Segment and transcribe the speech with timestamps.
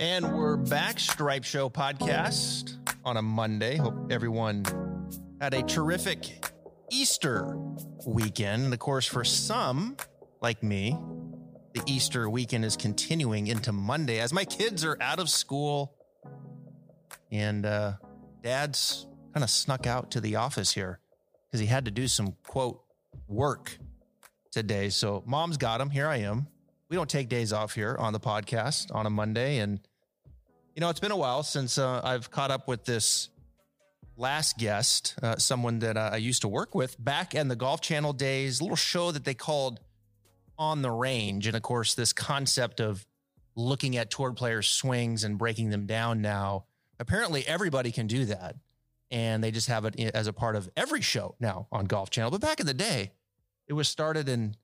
[0.00, 3.76] And we're back, Stripe Show podcast on a Monday.
[3.76, 4.64] Hope everyone
[5.40, 6.44] had a terrific
[6.90, 7.56] Easter
[8.06, 8.72] weekend.
[8.72, 9.96] Of course, for some
[10.40, 10.96] like me,
[11.74, 15.94] the Easter weekend is continuing into Monday as my kids are out of school
[17.30, 17.92] and uh,
[18.42, 21.00] dad's kind of snuck out to the office here
[21.46, 22.80] because he had to do some quote
[23.26, 23.78] work
[24.50, 24.88] today.
[24.88, 25.90] So mom's got him.
[25.90, 26.48] Here I am.
[26.88, 29.58] We don't take days off here on the podcast on a Monday.
[29.58, 29.78] And,
[30.74, 33.28] you know, it's been a while since uh, I've caught up with this
[34.16, 37.82] last guest, uh, someone that uh, I used to work with back in the Golf
[37.82, 39.80] Channel days, a little show that they called
[40.56, 41.46] On the Range.
[41.46, 43.06] And of course, this concept of
[43.54, 46.64] looking at tour players' swings and breaking them down now,
[46.98, 48.56] apparently everybody can do that.
[49.10, 52.30] And they just have it as a part of every show now on Golf Channel.
[52.30, 53.12] But back in the day,
[53.66, 54.56] it was started and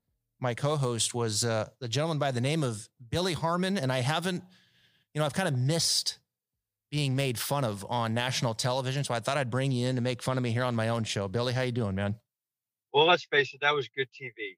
[0.45, 4.45] my co-host was uh, the gentleman by the name of Billy Harmon, and I haven't,
[5.13, 6.19] you know, I've kind of missed
[6.93, 10.03] being made fun of on national television, so I thought I'd bring you in to
[10.03, 11.27] make fun of me here on my own show.
[11.27, 12.17] Billy, how you doing, man?
[12.93, 14.57] Well, let's face it, that was good TV.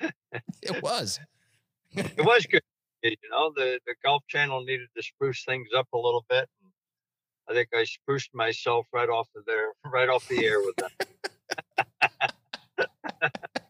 [0.62, 1.20] it was.
[1.92, 2.62] it was good.
[3.02, 6.48] You know, the the Golf Channel needed to spruce things up a little bit.
[6.62, 6.70] And
[7.50, 12.34] I think I spruced myself right off of there, right off the air with that.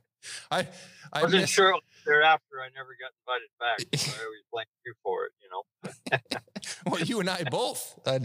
[0.50, 0.66] I
[1.12, 1.74] I wasn't sure
[2.06, 2.56] thereafter.
[2.60, 3.98] I never got invited back.
[3.98, 5.32] So I always blame you for it.
[5.42, 6.40] You know.
[6.92, 7.98] well, you and I both.
[8.06, 8.20] Uh,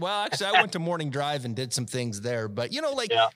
[0.00, 2.92] well, actually, I went to Morning Drive and did some things there, but you know,
[2.92, 3.28] like Yeah.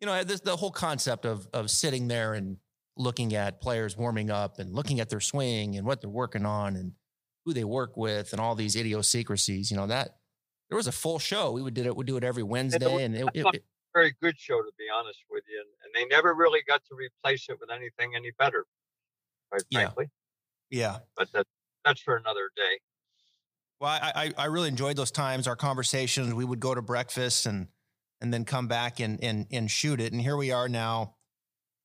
[0.00, 2.56] you know, this the whole concept of of sitting there and
[2.96, 6.76] looking at players warming up and looking at their swing and what they're working on
[6.76, 6.92] and
[7.46, 9.70] who they work with and all these idiosyncrasies.
[9.70, 10.16] You know that
[10.68, 11.52] there was a full show.
[11.52, 11.96] We would did it.
[11.96, 15.18] We do it every Wednesday, and it, it, it- Very good show, to be honest
[15.28, 18.66] with you, and, and they never really got to replace it with anything any better.
[19.50, 19.80] Quite Yeah.
[19.80, 20.10] frankly,
[20.70, 20.98] yeah.
[21.16, 21.46] but that
[21.84, 22.78] that's for another day.
[23.80, 25.48] Well, I, I I really enjoyed those times.
[25.48, 26.32] Our conversations.
[26.34, 27.68] We would go to breakfast and
[28.20, 30.12] and then come back and and and shoot it.
[30.12, 31.16] And here we are now.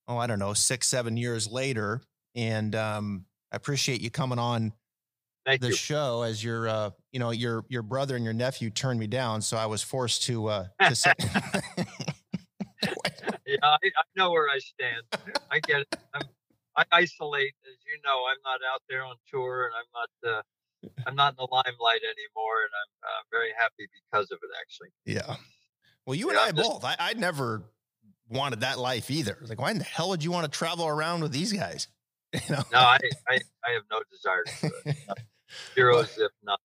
[0.07, 2.01] Oh, I don't know, six seven years later.
[2.35, 4.73] And um, I appreciate you coming on
[5.45, 5.73] Thank the you.
[5.73, 9.41] show as your uh, you know your your brother and your nephew turned me down,
[9.41, 11.13] so I was forced to uh, to say.
[13.47, 15.03] Yeah, I, I know where I stand.
[15.51, 15.95] I get it.
[16.15, 16.23] I'm,
[16.75, 18.23] I isolate, as you know.
[18.27, 20.37] I'm not out there on tour, and I'm not.
[20.37, 20.41] Uh,
[21.07, 24.49] I'm not in the limelight anymore, and I'm uh, very happy because of it.
[24.59, 25.35] Actually, yeah.
[26.05, 26.83] Well, you and Yeah, I just- both.
[26.83, 27.63] I, I never
[28.29, 29.37] wanted that life either.
[29.47, 31.87] Like, why in the hell would you want to travel around with these guys?
[32.33, 32.63] You know.
[32.73, 32.97] no, I,
[33.29, 34.97] I, I have no desire to do it.
[35.75, 36.59] Zero zip, not.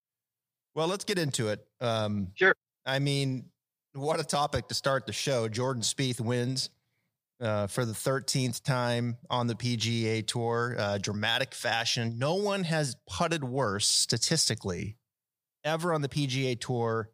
[0.74, 1.66] Well, let's get into it.
[1.80, 2.54] Um, Sure.
[2.86, 3.46] I mean,
[3.92, 5.48] what a topic to start the show.
[5.48, 6.70] Jordan Spieth wins
[7.40, 12.18] uh, for the 13th time on the PGA Tour, uh, dramatic fashion.
[12.18, 14.96] No one has putted worse statistically
[15.64, 17.10] ever on the PGA Tour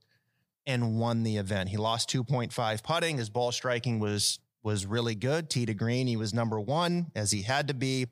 [0.66, 1.68] and won the event.
[1.68, 3.18] He lost 2.5 putting.
[3.18, 5.48] His ball striking was was really good.
[5.48, 8.06] Tee to green, he was number one as he had to be,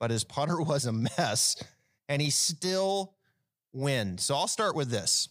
[0.00, 1.62] but his putter was a mess,
[2.08, 3.14] and he still
[3.72, 4.18] win.
[4.18, 5.28] So I'll start with this.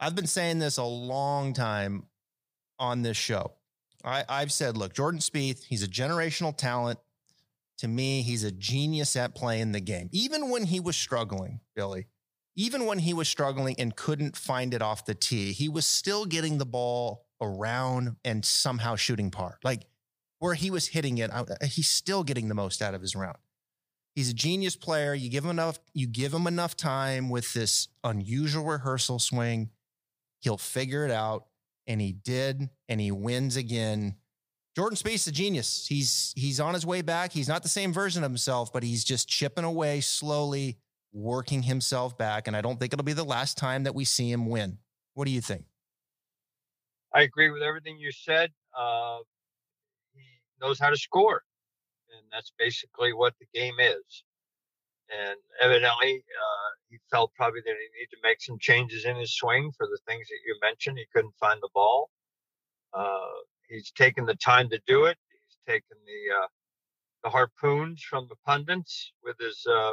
[0.00, 2.04] I've been saying this a long time
[2.78, 3.52] on this show.
[4.04, 6.98] I, I've said, look, Jordan Spieth, he's a generational talent.
[7.78, 10.08] To me, he's a genius at playing the game.
[10.12, 12.06] Even when he was struggling, Billy,
[12.56, 16.26] even when he was struggling and couldn't find it off the tee, he was still
[16.26, 19.58] getting the ball around and somehow shooting par.
[19.62, 19.82] Like
[20.40, 23.38] where he was hitting it, I- he's still getting the most out of his round.
[24.18, 25.14] He's a genius player.
[25.14, 29.70] You give him enough, you give him enough time with this unusual rehearsal swing,
[30.40, 31.44] he'll figure it out.
[31.86, 34.16] And he did, and he wins again.
[34.74, 35.86] Jordan Spieth's a genius.
[35.86, 37.30] He's he's on his way back.
[37.30, 40.78] He's not the same version of himself, but he's just chipping away slowly,
[41.12, 42.48] working himself back.
[42.48, 44.78] And I don't think it'll be the last time that we see him win.
[45.14, 45.64] What do you think?
[47.14, 48.50] I agree with everything you said.
[48.76, 49.18] Uh,
[50.12, 50.24] he
[50.60, 51.42] knows how to score,
[52.18, 54.24] and that's basically what the game is.
[55.10, 59.34] And evidently, uh, he felt probably that he needed to make some changes in his
[59.34, 60.98] swing for the things that you mentioned.
[60.98, 62.10] He couldn't find the ball.
[62.92, 63.38] Uh,
[63.68, 65.16] he's taken the time to do it.
[65.30, 66.46] He's taken the uh,
[67.24, 69.92] the harpoons from the pundits with his uh,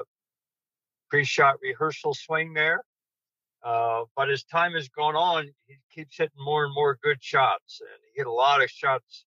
[1.09, 2.83] pre-shot rehearsal swing there.
[3.63, 7.81] Uh, but as time has gone on, he keeps hitting more and more good shots,
[7.81, 9.25] and he hit a lot of shots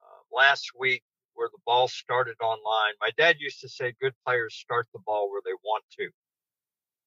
[0.00, 1.02] uh, last week
[1.38, 2.94] where the ball started online.
[3.00, 6.10] My dad used to say, "Good players start the ball where they want to,"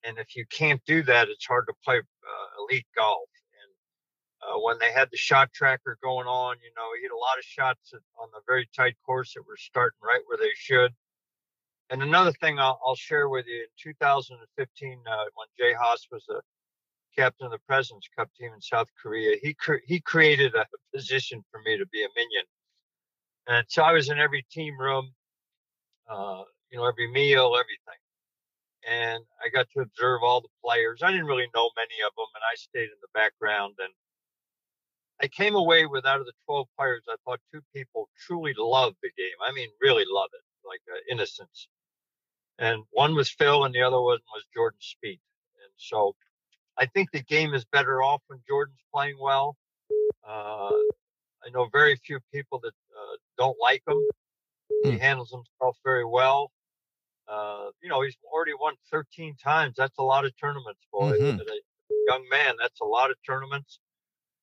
[0.04, 3.30] and if you can't do that, it's hard to play uh, elite golf.
[3.62, 7.18] And uh, when they had the shot tracker going on, you know, he hit a
[7.18, 10.92] lot of shots on the very tight course that were starting right where they should.
[11.90, 16.24] And another thing I'll, I'll share with you in 2015, uh, when Jay Haas was
[16.26, 16.42] the
[17.18, 21.44] captain of the President's Cup team in South Korea, he cre- he created a position
[21.52, 22.46] for me to be a minion.
[23.48, 25.12] And so I was in every team room,
[26.10, 28.00] uh, you know, every meal, everything.
[28.90, 31.02] And I got to observe all the players.
[31.04, 33.76] I didn't really know many of them, and I stayed in the background.
[33.80, 33.94] And
[35.22, 38.98] I came away with out of the 12 players, I thought two people truly loved
[39.04, 39.38] the game.
[39.48, 41.68] I mean, really love it, like uh, innocence.
[42.58, 45.20] And one was Phil, and the other one was Jordan Spieth.
[45.64, 46.16] And so
[46.78, 49.56] I think the game is better off when Jordan's playing well.
[50.28, 50.72] Uh,
[51.44, 54.02] I know very few people that uh, don't like him.
[54.84, 54.98] He hmm.
[54.98, 56.52] handles himself very well.
[57.28, 59.76] Uh, you know, he's already won 13 times.
[59.78, 61.14] That's a lot of tournaments, boy.
[61.14, 61.40] Mm-hmm.
[61.40, 61.60] A
[62.08, 63.80] young man, that's a lot of tournaments.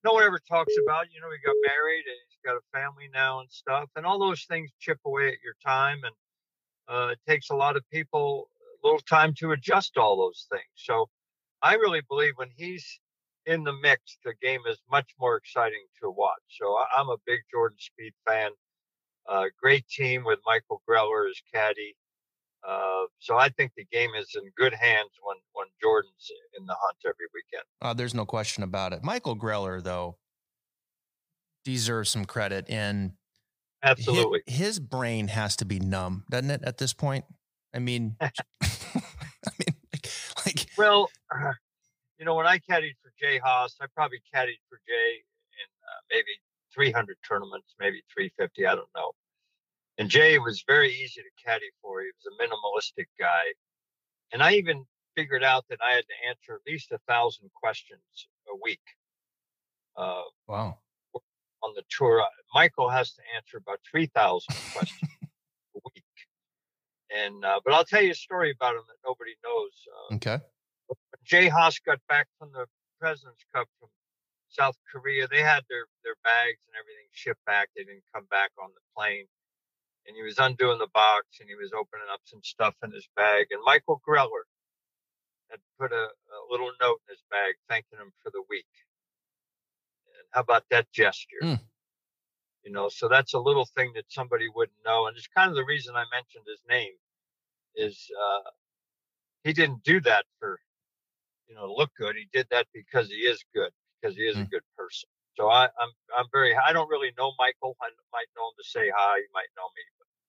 [0.05, 3.11] No one ever talks about, you know, he got married and he's got a family
[3.13, 3.91] now and stuff.
[3.97, 5.99] And all those things chip away at your time.
[6.05, 6.15] And
[6.89, 8.49] uh, it takes a lot of people
[8.83, 10.63] a little time to adjust all those things.
[10.77, 11.09] So
[11.61, 13.01] I really believe when he's
[13.49, 16.43] in the mix, the game is much more exciting to watch.
[16.61, 18.51] So I'm a big Jordan Spieth fan.
[19.29, 21.97] Uh, great team with Michael Greller as caddy.
[22.67, 26.77] Uh, so I think the game is in good hands when when Jordan's in the
[26.79, 27.65] hunt every weekend.
[27.81, 29.03] Uh, there's no question about it.
[29.03, 30.19] Michael Greller, though,
[31.65, 33.13] deserves some credit, and
[33.83, 36.63] absolutely, his, his brain has to be numb, doesn't it?
[36.65, 37.25] At this point,
[37.75, 38.31] I mean, I
[38.61, 40.09] mean, like,
[40.45, 41.11] like well,
[42.19, 45.23] you know, when I caddied for Jay Haas, I probably caddied for Jay
[45.59, 46.33] in uh, maybe
[46.75, 48.67] 300 tournaments, maybe 350.
[48.67, 49.13] I don't know.
[49.99, 52.03] And Jay was very easy to caddy for.
[52.03, 53.43] He was a minimalistic guy.
[54.33, 54.85] And I even
[55.17, 58.01] figured out that I had to answer at least a thousand questions
[58.49, 58.81] a week.
[59.97, 60.79] Uh, wow.
[61.65, 62.25] On the tour,
[62.55, 65.11] Michael has to answer about 3,000 questions
[65.77, 66.05] a week.
[67.11, 69.73] And, uh, but I'll tell you a story about him that nobody knows.
[70.11, 70.45] Uh, okay.
[71.25, 72.67] Jay Haas got back from the
[73.01, 73.89] President's Cup from
[74.49, 75.29] South Korea.
[75.29, 77.69] They had their, their bags and everything shipped back.
[77.77, 79.27] They didn't come back on the plane
[80.09, 83.07] and he was undoing the box and he was opening up some stuff in his
[83.15, 83.47] bag.
[83.51, 84.49] And Michael Greller
[85.51, 88.67] had put a, a little note in his bag thanking him for the week.
[90.19, 91.43] And how about that gesture?
[91.43, 91.61] Mm.
[92.65, 95.07] You know, so that's a little thing that somebody wouldn't know.
[95.07, 96.93] And it's kind of the reason I mentioned his name
[97.77, 98.51] is uh,
[99.45, 100.59] he didn't do that for,
[101.49, 102.17] you know, look good.
[102.17, 104.43] He did that because he is good, because he is mm.
[104.43, 105.09] a good person.
[105.37, 107.77] So I, am I'm, I'm very I don't really know Michael.
[107.81, 109.17] I might know him to say hi.
[109.19, 109.83] You might know me,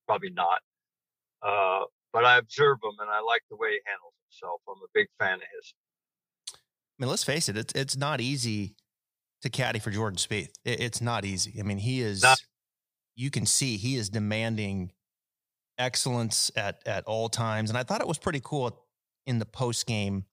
[0.07, 0.59] probably not.
[1.41, 4.61] Uh, but I observe him and I like the way he handles himself.
[4.67, 5.73] I'm a big fan of his.
[6.53, 8.75] I mean, let's face it, it's it's not easy
[9.41, 10.51] to caddy for Jordan Spieth.
[10.63, 11.59] It, it's not easy.
[11.59, 12.21] I mean, he is.
[12.21, 12.39] Not,
[13.15, 14.91] you can see he is demanding
[15.77, 18.85] excellence at at all times, and I thought it was pretty cool
[19.25, 20.25] in the post game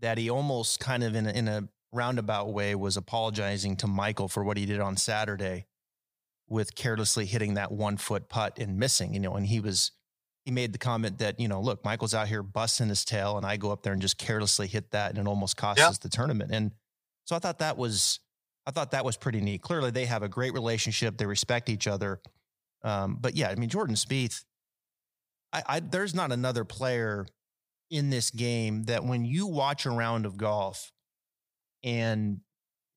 [0.00, 4.28] that he almost kind of in a, in a roundabout way was apologizing to Michael
[4.28, 5.66] for what he did on Saturday
[6.48, 9.92] with carelessly hitting that one foot putt and missing, you know, and he was,
[10.44, 13.44] he made the comment that, you know, look, Michael's out here busting his tail and
[13.44, 15.88] I go up there and just carelessly hit that and it almost costs yeah.
[15.88, 16.50] us the tournament.
[16.52, 16.72] And
[17.24, 18.20] so I thought that was,
[18.66, 19.62] I thought that was pretty neat.
[19.62, 21.18] Clearly they have a great relationship.
[21.18, 22.20] They respect each other.
[22.82, 24.44] Um, but yeah, I mean, Jordan Spieth,
[25.52, 27.26] I, I, there's not another player
[27.90, 30.92] in this game that when you watch a round of golf
[31.82, 32.40] and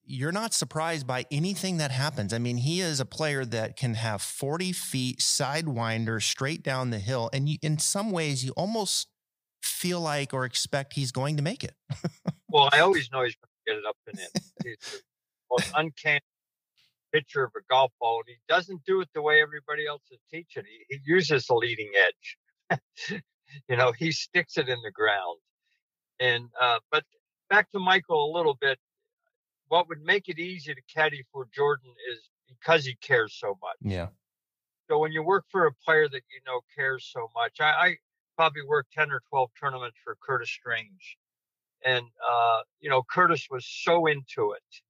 [0.03, 2.33] you're not surprised by anything that happens.
[2.33, 7.00] I mean, he is a player that can have 40 feet sidewinder straight down the
[7.00, 7.29] hill.
[7.31, 9.07] And you, in some ways, you almost
[9.62, 11.75] feel like or expect he's going to make it.
[12.50, 14.41] well, I always know he's going to get it up and in.
[14.63, 15.01] He's the
[15.51, 16.21] most uncanny
[17.13, 18.21] pitcher of a golf ball.
[18.25, 20.63] And he doesn't do it the way everybody else is teaching.
[20.65, 22.81] He, he uses the leading edge.
[23.67, 25.39] you know, he sticks it in the ground.
[26.20, 27.03] And, uh, but
[27.50, 28.77] back to Michael a little bit
[29.72, 33.77] what would make it easy to caddy for Jordan is because he cares so much.
[33.79, 34.08] Yeah.
[34.89, 37.96] So when you work for a player that you know cares so much, I, I
[38.36, 41.17] probably worked 10 or 12 tournaments for Curtis Strange.
[41.86, 44.81] And, uh, you know, Curtis was so into it.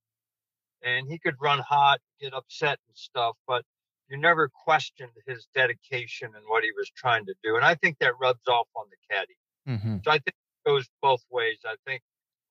[0.83, 3.63] And he could run hot, get upset and stuff, but
[4.11, 7.55] you never questioned his dedication and what he was trying to do.
[7.55, 9.37] And I think that rubs off on the caddy.
[9.67, 9.97] Mm-hmm.
[10.03, 11.59] So I think it goes both ways.
[11.65, 12.01] I think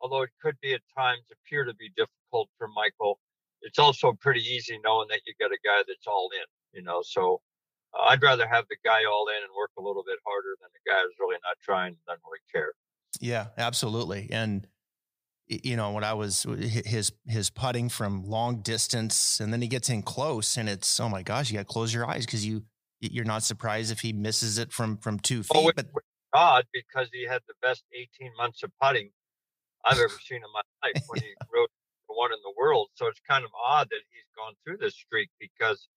[0.01, 3.19] although it could be at times appear to be difficult for Michael,
[3.61, 7.03] it's also pretty easy knowing that you got a guy that's all in, you know.
[7.05, 7.43] So
[7.93, 10.71] uh, I'd rather have the guy all in and work a little bit harder than
[10.73, 12.73] the guy who's really not trying and doesn't really care.
[13.21, 14.29] Yeah, absolutely.
[14.33, 14.67] And
[15.51, 19.89] you know, when I was his his putting from long distance, and then he gets
[19.89, 22.63] in close, and it's oh my gosh, you got to close your eyes because you
[23.01, 25.51] you're not surprised if he misses it from from two feet.
[25.55, 25.87] Oh, but
[26.33, 29.11] God, because he had the best 18 months of putting
[29.85, 31.71] I've ever seen in my life when he wrote
[32.09, 32.89] the one in the world.
[32.95, 35.89] So it's kind of odd that he's gone through this streak because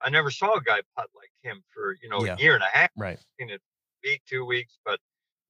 [0.00, 2.36] I never saw a guy putt like him for you know Yeah.
[2.36, 2.90] a year and a half.
[2.96, 3.58] right, in a
[4.04, 5.00] week, two weeks, but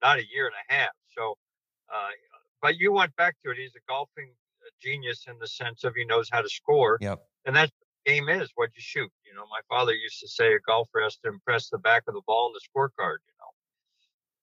[0.02, 0.90] not a year and a half.
[1.16, 1.36] So,
[1.92, 2.08] uh,
[2.62, 3.58] but you went back to it.
[3.58, 4.30] He's a golfing
[4.62, 7.86] uh, genius in the sense of he knows how to score, yep, and that's what
[8.04, 8.50] the game is.
[8.54, 9.10] What you shoot.
[9.26, 12.14] You know, my father used to say a golfer has to impress the back of
[12.14, 13.18] the ball in the scorecard.
[13.26, 13.50] You know,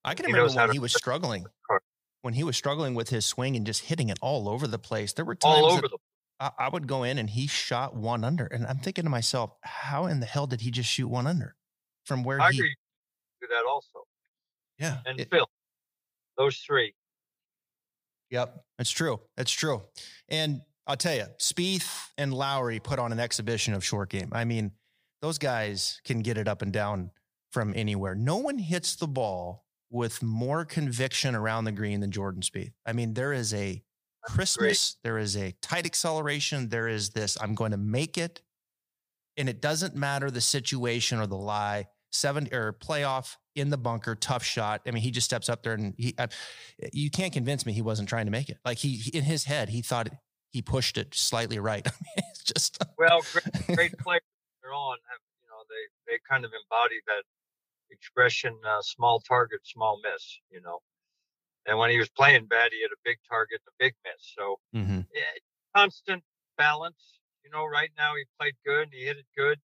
[0.04, 1.46] I can He remember when he was struggling.
[2.22, 5.14] When he was struggling with his swing and just hitting it all over the place,
[5.14, 5.98] there were times all that over the.
[6.40, 9.52] I, I would go in and he shot one under, and I'm thinking to myself,
[9.62, 11.56] how in the hell did he just shoot one under
[12.04, 12.58] from where he?
[12.58, 12.76] Used
[13.42, 14.08] to do that also,
[14.80, 15.48] Yeah, and it- Phil.
[16.38, 16.96] Those three.
[18.32, 19.20] Yep, that's true.
[19.38, 19.84] That's true.
[20.30, 24.30] And I'll tell you, Spieth and Lowry put on an exhibition of short game.
[24.32, 24.72] I mean,
[25.22, 27.12] those guys can get it up and down
[27.52, 28.16] from anywhere.
[28.16, 32.74] No one hits the ball with more conviction around the green than Jordan Spieth.
[32.86, 33.82] I mean, there is a
[34.24, 38.42] crispness, there is a tight acceleration, there is this I'm going to make it.
[39.38, 41.88] And it doesn't matter the situation or the lie.
[42.16, 44.82] Seven or playoff in the bunker, tough shot.
[44.88, 46.28] I mean, he just steps up there and he, I,
[46.94, 48.58] you can't convince me he wasn't trying to make it.
[48.66, 50.08] Like he, in his head, he thought
[50.52, 51.86] he pushed it slightly right.
[51.88, 54.22] I mean, it's just, Well, great, great players
[54.64, 57.24] they're on have you know they they kind of embody that
[57.92, 60.80] expression uh, small target small miss you know
[61.68, 64.34] and when he was playing bad he had a big target and a big miss
[64.36, 65.06] so Mhm.
[65.14, 65.22] yeah,
[65.76, 66.24] constant
[66.58, 69.60] balance you know right now he played good and he hit it good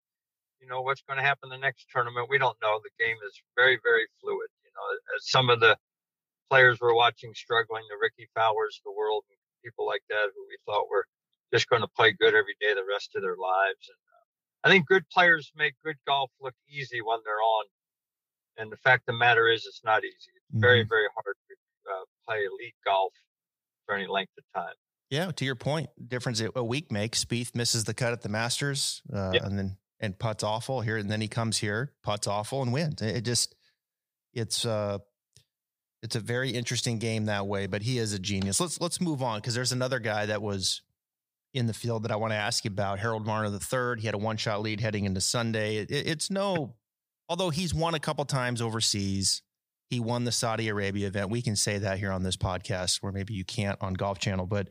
[0.61, 3.43] you know what's going to happen the next tournament we don't know the game is
[3.57, 4.85] very very fluid you know
[5.17, 5.77] as some of the
[6.51, 10.43] players we're watching struggling the Rickie Fowlers of the world and people like that who
[10.49, 11.07] we thought were
[11.53, 14.69] just going to play good every day the rest of their lives and uh, i
[14.71, 17.65] think good players make good golf look easy when they're on
[18.59, 20.89] and the fact of the matter is it's not easy it's very Mhm.
[20.89, 21.55] very hard to
[21.93, 23.13] uh, play elite golf
[23.87, 24.75] for any length of time
[25.11, 27.25] Yeah, to your point, difference a week makes.
[27.25, 29.43] Spieth misses the cut at the Masters, uh, Yep.
[29.45, 33.03] and then and putts awful here, and then he comes here, putts awful, and wins.
[33.03, 33.55] It, just,
[34.33, 34.99] it's uh,
[36.03, 37.67] it's a very interesting game that way.
[37.67, 38.61] But he is a genius.
[38.61, 40.83] Let's let's move on because there's another guy that was
[41.55, 42.99] in the field that I want to ask you about.
[42.99, 44.01] Harold Varner the third.
[44.01, 45.77] He had a one shot lead heading into Sunday.
[45.79, 46.75] It- it's no,
[47.29, 49.43] although he's won a couple times overseas.
[49.91, 51.31] He won the Saudi Arabia event.
[51.31, 54.47] We can say that here on this podcast, where maybe you can't on Golf Channel,
[54.47, 54.69] but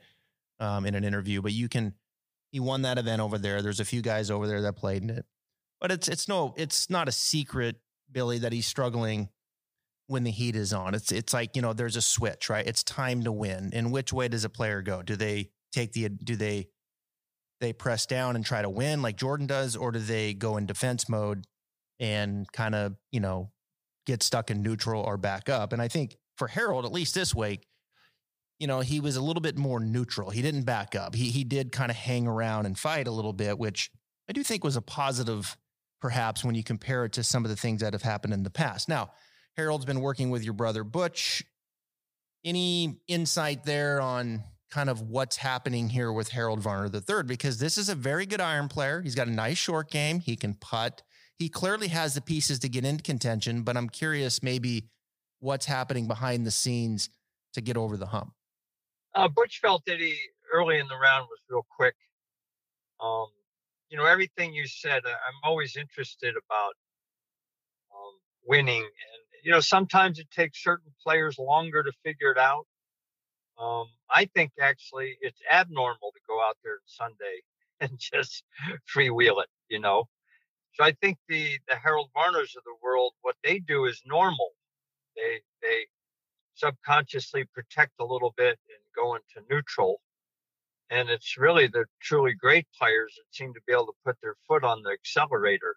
[0.60, 1.42] um, in an interview.
[1.42, 1.96] But you can.
[2.52, 3.62] He won that event over there.
[3.62, 5.26] There's a few guys over there that played in it,
[5.80, 7.78] but it's it's no, it's not a secret,
[8.12, 9.30] Billy, that he's struggling
[10.08, 10.96] when the heat is on.
[10.96, 12.66] It's it's like you know, there's a switch, right?
[12.66, 13.72] It's time to win.
[13.74, 15.02] And which way does a player go?
[15.02, 16.70] Do they take the do they
[17.60, 20.66] they press down and try to win like Jordan does, or do they go in
[20.66, 21.46] defense mode
[22.00, 23.52] and kind of you know
[24.06, 25.74] get stuck in neutral or back up?
[25.74, 27.67] And I think for Harold, at least this week,
[28.60, 30.30] you know, he was a little bit more neutral.
[30.30, 31.16] He didn't back up.
[31.16, 33.92] He he did kind of hang around and fight a little bit, which
[34.30, 35.58] I do think was a positive,
[36.02, 38.50] perhaps when you compare it to some of the things that have happened in the
[38.50, 38.90] past.
[38.90, 39.12] Now,
[39.56, 41.44] Harold's been working with your brother Butch.
[42.44, 47.24] Any insight there on kind of what's happening here with Harold Varner III?
[47.24, 49.02] Because this is a very good iron player.
[49.02, 50.20] He's got a nice short game.
[50.20, 51.04] He can putt.
[51.38, 54.90] He clearly has the pieces to get into contention, but I'm curious maybe
[55.40, 57.10] what's happening behind the scenes
[57.54, 58.34] to get over the hump.
[59.16, 60.18] Uh, Butch felt that he
[60.54, 61.96] early in the round was real quick.
[63.02, 63.28] Um,
[63.90, 66.74] you know, everything you said, I- I'm always interested about
[67.94, 68.14] um,
[68.46, 68.82] winning.
[68.84, 72.66] And, you know, sometimes it takes certain players longer to figure it out.
[73.60, 77.42] Um, I think actually it's abnormal to go out there Sunday
[77.82, 78.44] and just
[78.94, 80.06] freewheel it, you know.
[80.74, 84.52] So I think the, the Harold Varners of the world, what they do is normal.
[85.16, 85.88] They, they,
[86.58, 90.02] subconsciously protect a little bit and go into neutral.
[90.90, 94.36] And it's really the truly great players that seem to be able to put their
[94.48, 95.76] foot on the accelerator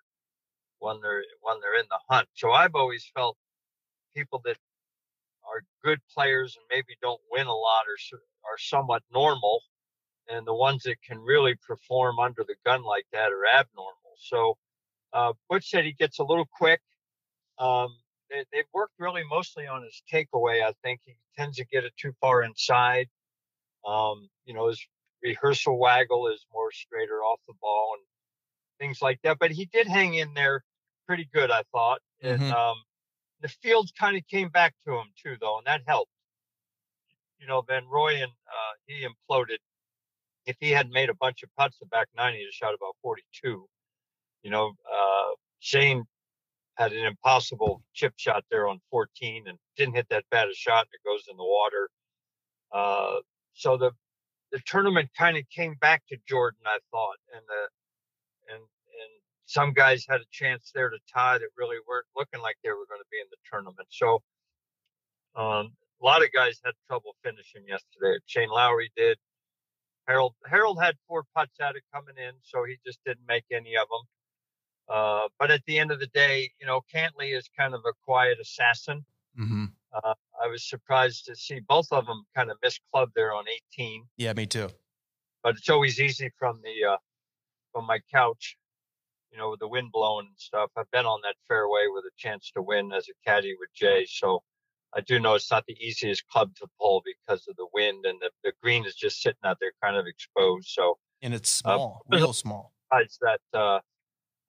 [0.79, 2.29] when they're when they're in the hunt.
[2.35, 3.37] So I've always felt
[4.17, 4.57] people that
[5.45, 9.63] are good players and maybe don't win a lot are are somewhat normal,
[10.29, 14.15] and the ones that can really perform under the gun like that are abnormal.
[14.17, 14.57] So
[15.13, 16.81] uh, Butch said he gets a little quick.
[17.59, 17.95] Um,
[18.31, 20.63] they, they've worked really mostly on his takeaway.
[20.63, 23.09] I think he tends to get it too far inside.
[23.87, 24.85] Um, you know, his
[25.23, 28.07] rehearsal waggle is more straighter off the ball and
[28.79, 29.39] things like that.
[29.39, 30.65] But he did hang in there
[31.07, 32.01] pretty good, I thought.
[32.23, 32.53] And Mhm.
[32.53, 32.77] um,
[33.41, 36.13] the field kind of came back to him too, though, and that helped.
[37.39, 39.59] You know, Van Rooyen, uh, he imploded.
[40.47, 42.97] If he had made a bunch of putts the back nine, he'd have shot about
[43.03, 43.69] 42.
[44.43, 46.05] You know, uh, Shane
[46.81, 50.89] had an impossible chip shot there on 14 and didn't hit that bad a shot
[50.93, 51.91] it goes in the water.
[52.73, 53.21] Uh,
[53.53, 53.91] so the
[54.51, 59.11] the tournament kind of came back to Jordan, I thought, and the and and
[59.45, 62.87] some guys had a chance there to tie that really weren't looking like they were
[62.89, 63.89] going to be in the tournament.
[63.91, 64.23] So
[65.37, 68.19] um, a lot of guys had trouble finishing yesterday.
[68.27, 69.19] Shane Lowry did.
[70.09, 73.77] Harold Harold had four putts at it coming in, so he just didn't make any
[73.77, 74.09] of them.
[74.91, 77.93] Uh, but at the end of the day, you know, Cantlay is kind of a
[78.05, 79.05] quiet assassin.
[79.39, 79.67] Mm-hmm.
[79.93, 83.45] Uh, I was surprised to see both of them kind of miss club there on
[83.75, 84.05] 18.
[84.17, 84.69] Yeah, me too.
[85.43, 86.97] But it's always easy from the uh,
[87.73, 88.57] from my couch,
[89.33, 90.71] you know, with the wind blowing and stuff.
[90.77, 94.07] I've been on that fairway with a chance to win as a caddy with Jay,
[94.09, 94.43] so
[94.95, 98.19] I do know it's not the easiest club to pull because of the wind and
[98.21, 100.69] the, the green is just sitting out there kind of exposed.
[100.69, 102.73] So and it's small, uh, real small.
[102.91, 103.81] Besides that, uh,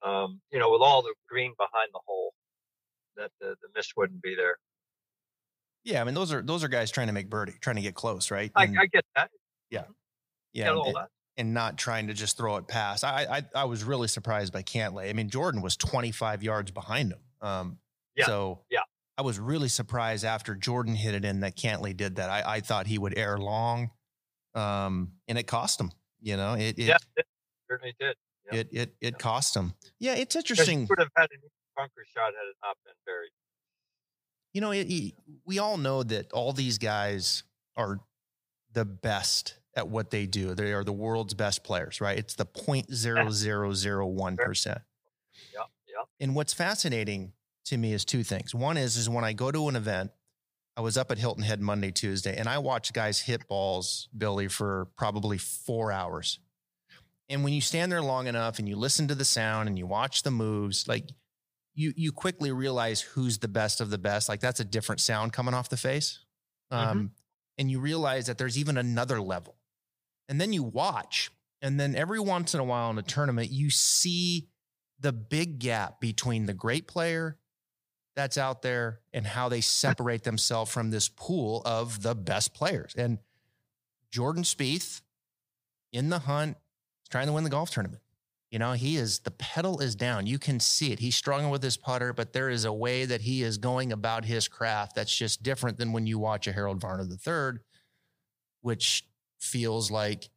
[0.03, 2.33] um, you know, with all the green behind the hole,
[3.17, 4.57] that the, the miss wouldn't be there.
[5.83, 7.95] Yeah, I mean those are those are guys trying to make birdie, trying to get
[7.95, 8.51] close, right?
[8.55, 9.31] And, I, I, get that.
[9.71, 9.85] Yeah,
[10.53, 10.97] yeah, and,
[11.37, 13.03] and, not trying to just throw it past.
[13.03, 15.09] I, I I was really surprised by Cantlay.
[15.09, 17.19] I mean, Jordan was 25 yards behind him.
[17.41, 17.77] Um,
[18.15, 18.25] yeah.
[18.25, 18.81] So yeah,
[19.17, 22.29] I was really surprised after Jordan hit it in that Cantlay did that.
[22.29, 23.89] I, I thought he would air long,
[24.53, 25.91] um, and it cost him.
[26.21, 27.25] You know, it, it yeah, it
[27.67, 28.15] certainly did.
[28.51, 28.59] Yeah.
[28.59, 29.17] It it it yeah.
[29.17, 29.73] cost him.
[29.99, 30.87] Yeah, it's interesting.
[30.89, 31.37] Would have had a
[31.75, 33.31] bunker shot had it not been buried
[34.53, 35.13] you know, it, it,
[35.45, 37.43] we all know that all these guys
[37.75, 37.99] are
[38.73, 40.53] the best at what they do.
[40.53, 42.17] They are the world's best players, right?
[42.17, 44.79] It's the point zero zero zero one percent.
[45.53, 46.03] Yeah, yeah.
[46.19, 47.33] And what's fascinating
[47.65, 48.53] to me is two things.
[48.53, 50.11] One is is when I go to an event,
[50.75, 54.47] I was up at Hilton Head Monday, Tuesday, and I watched guys hit balls, Billy,
[54.47, 56.39] for probably four hours.
[57.31, 59.87] And when you stand there long enough and you listen to the sound and you
[59.87, 61.05] watch the moves, like
[61.73, 64.27] you you quickly realize who's the best of the best.
[64.27, 66.19] Like that's a different sound coming off the face.
[66.71, 66.89] Mm-hmm.
[66.89, 67.05] Um, mm-hmm.
[67.57, 69.55] and you realize that there's even another level.
[70.27, 73.69] And then you watch, and then every once in a while in a tournament, you
[73.69, 74.49] see
[74.99, 77.37] the big gap between the great player
[78.15, 82.93] that's out there and how they separate themselves from this pool of the best players.
[82.97, 83.19] And
[84.11, 85.01] Jordan Spieth
[85.91, 86.57] in the hunt,
[87.11, 88.01] trying to win the golf tournament.
[88.49, 90.27] You know, he is the pedal is down.
[90.27, 90.99] You can see it.
[90.99, 94.25] He's struggling with his putter, but there is a way that he is going about
[94.25, 97.59] his craft that's just different than when you watch a Harold Varner III,
[98.61, 99.05] which
[99.39, 100.29] feels like,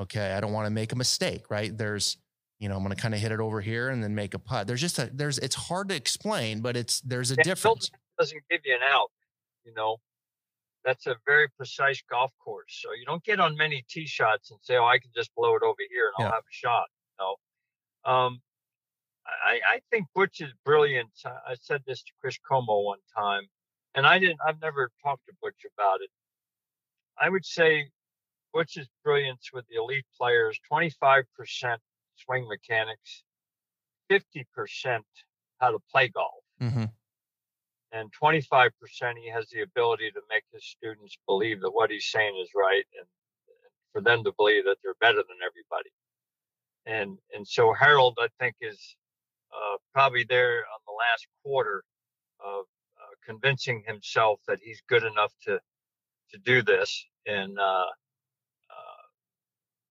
[0.00, 1.76] okay, I don't want to make a mistake, right?
[1.76, 2.16] There's,
[2.58, 4.38] you know, I'm going to kind of hit it over here and then make a
[4.38, 4.66] putt.
[4.66, 7.90] There's just a there's it's hard to explain, but it's there's a difference.
[8.18, 9.10] Doesn't give you an out,
[9.64, 9.98] you know.
[10.84, 12.78] That's a very precise golf course.
[12.82, 15.56] So you don't get on many tee shots and say, "Oh, I can just blow
[15.56, 16.86] it over here and I'll have a shot."
[17.18, 17.36] No,
[18.04, 18.40] Um,
[19.26, 21.10] I, I think Butch is brilliant.
[21.24, 23.44] I said this to Chris Como one time,
[23.94, 24.40] and I didn't.
[24.46, 26.10] I've never talked to Butch about it.
[27.18, 27.88] I would say
[28.52, 31.80] Butch's brilliance with the elite players: twenty-five percent
[32.16, 33.24] swing mechanics,
[34.08, 35.06] fifty percent
[35.60, 36.84] how to play golf, mm-hmm.
[37.94, 42.10] And twenty-five percent he has the ability to make his students believe that what he's
[42.10, 43.06] saying is right, and,
[43.48, 45.90] and for them to believe that they're better than everybody
[46.86, 48.96] and and so Harold, I think, is
[49.52, 51.82] uh, probably there on the last quarter
[52.44, 52.64] of
[53.00, 55.60] uh, convincing himself that he's good enough to
[56.30, 57.06] to do this.
[57.26, 57.62] And uh,
[58.70, 59.04] uh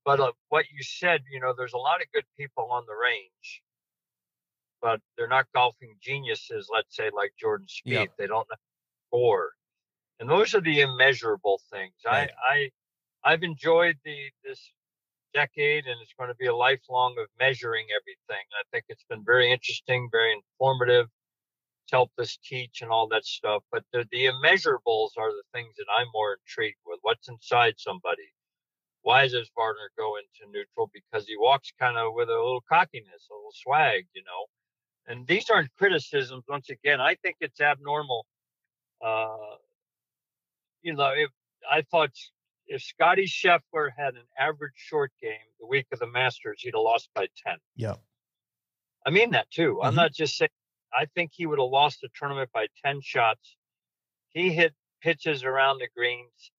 [0.06, 2.96] but uh, what you said, you know, there's a lot of good people on the
[2.96, 3.64] range,
[4.84, 6.68] but they're not golfing geniuses.
[6.72, 8.10] Let's say like Jordan Spieth, yep.
[8.20, 8.48] they don't
[9.08, 9.52] score,
[10.20, 11.94] and those are the immeasurable things.
[12.06, 12.30] Right.
[12.52, 12.70] I
[13.24, 14.60] I I've enjoyed the this
[15.34, 18.46] decade and it's going to be a lifelong of measuring everything.
[18.54, 21.08] I think it's been very interesting, very informative.
[21.86, 23.64] It's helped us teach and all that stuff.
[23.72, 27.00] But the, the immeasurables are the things that I'm more intrigued with.
[27.02, 28.30] What's inside somebody?
[29.02, 30.90] Why does Varner go into neutral?
[30.94, 34.46] Because he walks kind of with a little cockiness, a little swag, you know.
[35.08, 36.44] And these aren't criticisms.
[36.48, 38.26] Once again, I think it's abnormal.
[39.06, 39.58] Uh,
[40.82, 41.30] you know, if
[41.70, 42.12] I thought
[42.68, 46.82] if Scotty Scheffler had an average short game the week of the Masters, he'd have
[46.82, 47.58] lost by 10.
[47.76, 47.96] Yeah.
[49.06, 49.76] I mean that too.
[49.76, 49.88] Mm-hmm.
[49.88, 50.50] I'm not just saying,
[50.94, 53.58] I think he would have lost the tournament by 10 shots.
[54.30, 56.52] He hit pitches around the greens,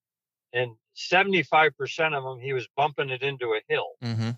[0.52, 1.72] and 75%
[2.14, 4.30] of them, he was bumping it into a hill, mm-hmm.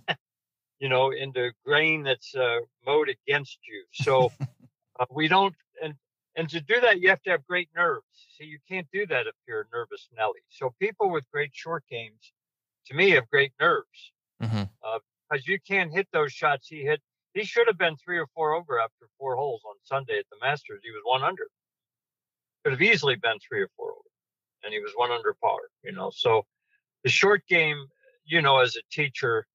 [0.79, 3.85] You know, into grain that's uh, mowed against you.
[3.93, 4.33] So
[5.01, 5.95] uh, we don't, and
[6.37, 8.05] and to do that, you have to have great nerves.
[8.37, 10.41] See, you can't do that if you're a nervous Nelly.
[10.51, 12.33] So people with great short games,
[12.87, 14.13] to me, have great nerves
[14.43, 14.65] mm-hmm.
[14.85, 17.01] uh, because you can't hit those shots he hit.
[17.33, 20.37] He should have been three or four over after four holes on Sunday at the
[20.41, 20.81] Masters.
[20.83, 21.49] He was one under.
[22.65, 24.11] Could have easily been three or four over,
[24.65, 25.59] and he was one under par.
[25.85, 26.45] You know, so
[27.05, 27.87] the short game,
[28.25, 29.47] you know, as a teacher,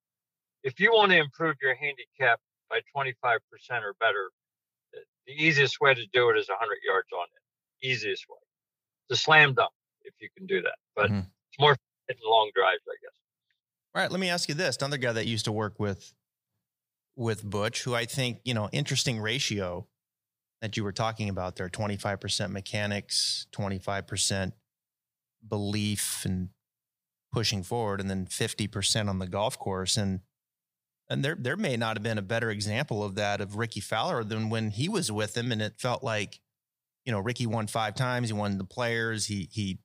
[0.64, 3.40] if you want to improve your handicap by 25%
[3.84, 4.32] or better,
[5.28, 7.88] the easiest way to do it is 100 yards on it.
[7.88, 8.38] Easiest way.
[9.10, 9.72] It's a slam dunk
[10.04, 11.20] if you can do that, but mm-hmm.
[11.20, 11.76] it's more
[12.08, 13.12] hitting long drives, I guess.
[13.94, 16.14] All right, let me ask you this: another guy that used to work with
[17.16, 19.88] with Butch, who I think you know, interesting ratio
[20.62, 24.54] that you were talking about there: twenty five percent mechanics, twenty five percent
[25.48, 26.50] belief and
[27.34, 29.98] pushing forward, and then fifty percent on the golf course.
[29.98, 30.22] And
[31.12, 34.24] and there there may not have been a better example of that of Rickie Fowler
[34.24, 36.40] than when he was with him, and it felt like,
[37.04, 38.30] you know, Rickie won five times.
[38.30, 39.26] He won the Players.
[39.26, 39.80] He he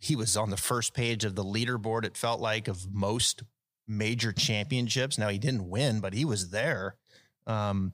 [0.00, 2.04] he was on the first page of the leaderboard.
[2.04, 3.44] It felt like of most
[3.86, 5.16] major championships.
[5.16, 6.96] Now he didn't win, but he was there.
[7.46, 7.92] Um,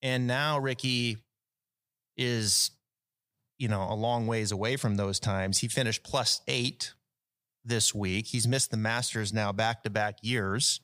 [0.00, 1.18] and now Rickie
[2.16, 2.70] is,
[3.58, 5.58] you know, a long ways away from those times.
[5.58, 6.94] He finished plus eight
[7.62, 8.28] this week.
[8.28, 10.80] He's missed the Masters now back to back years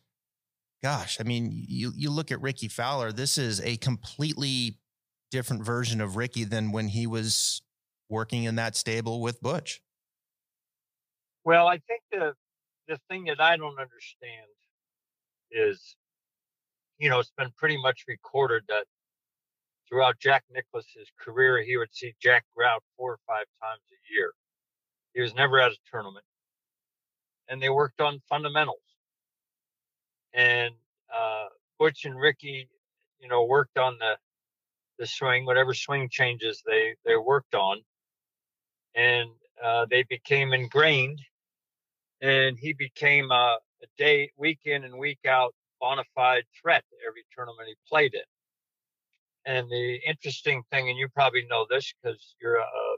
[0.85, 3.11] gosh, I mean, you you look at Rickie Fowler.
[3.11, 4.77] This is a completely
[5.31, 7.63] different version of Rickie than when he was
[8.11, 9.81] working in that stable with Butch.
[11.43, 12.35] Well, I think the
[12.87, 14.51] the thing that I don't understand
[15.51, 15.97] is,
[16.99, 18.85] you know, it's been pretty much recorded that
[19.89, 24.33] throughout Jack Nicklaus's career, he would see Jack Grout four or five times a year.
[25.15, 26.27] He was never at a tournament,
[27.49, 28.94] and they worked on fundamentals
[30.35, 30.75] and
[31.15, 31.47] uh,
[31.79, 32.69] Butch and Rickie,
[33.21, 34.17] you know, worked on the
[34.99, 37.81] the swing, whatever swing changes they they worked on,
[38.95, 39.31] and
[39.63, 41.21] uh, they became ingrained.
[42.21, 47.25] And he became a, a day, week in and week out, bona fide threat every
[47.37, 48.21] tournament he played in.
[49.45, 52.97] And the interesting thing, and you probably know this because you're a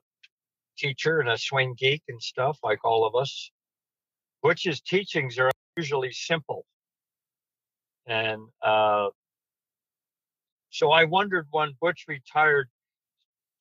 [0.79, 3.51] teacher and a swing geek and stuff like all of us.
[4.43, 6.65] Butch's teachings are usually simple
[8.07, 9.09] and uh,
[10.71, 12.69] so I wondered when Butch retired.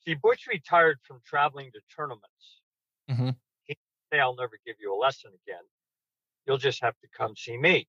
[0.06, 2.62] See, Butch retired from traveling to tournaments.
[3.10, 3.30] Mm-hmm.
[3.64, 3.78] He
[4.12, 5.64] say, "I'll never give you a lesson again.
[6.46, 7.88] You'll just have to come see me."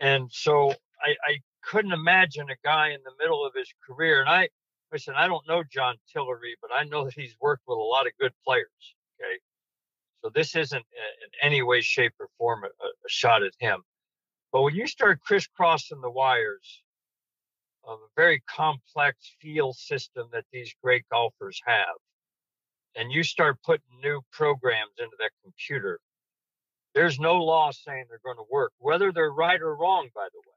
[0.00, 0.70] And so
[1.02, 4.20] I, I couldn't imagine a guy in the middle of his career.
[4.20, 4.48] And I
[4.92, 8.06] listen, I don't know John Tillery, but I know that he's worked with a lot
[8.06, 8.94] of good players.
[9.20, 9.38] Okay,
[10.22, 13.82] so this isn't in any way, shape, or form a, a shot at him.
[14.52, 16.82] But when you start crisscrossing the wires
[17.84, 21.96] of a very complex feel system that these great golfers have,
[22.96, 26.00] and you start putting new programs into that computer,
[26.94, 30.40] there's no law saying they're going to work, whether they're right or wrong, by the
[30.40, 30.56] way,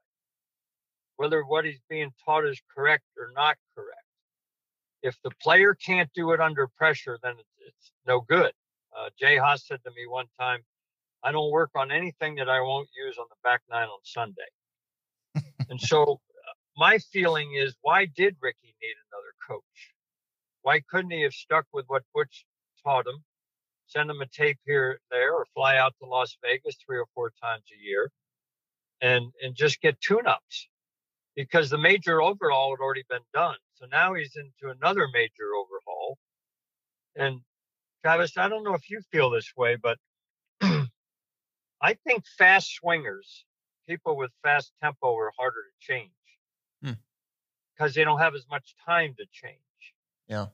[1.16, 4.00] whether what he's being taught is correct or not correct.
[5.02, 7.34] If the player can't do it under pressure, then
[7.66, 8.52] it's, no good.
[8.96, 10.60] Uh, Jay Haas said to me one time,
[11.24, 14.42] I don't work on anything that I won't use on the back nine on Sunday.
[15.70, 16.20] and so
[16.76, 19.94] my feeling is why did Rickie need another coach?
[20.62, 22.44] Why couldn't he have stuck with what Butch
[22.82, 23.24] taught him,
[23.86, 27.32] send him a tape here there, or fly out to Las Vegas three or four
[27.42, 28.10] times a year
[29.00, 30.68] and and just get tune-ups?
[31.36, 33.56] Because the major overhaul had already been done.
[33.74, 36.18] So now he's into another major overhaul.
[37.16, 37.40] And
[38.02, 39.98] Travis, I don't know if you feel this way, but
[41.84, 43.44] I think fast swingers,
[43.86, 46.10] people with fast tempo, are harder to change
[46.80, 48.00] because hmm.
[48.00, 49.58] they don't have as much time to change.
[50.26, 50.46] Yeah.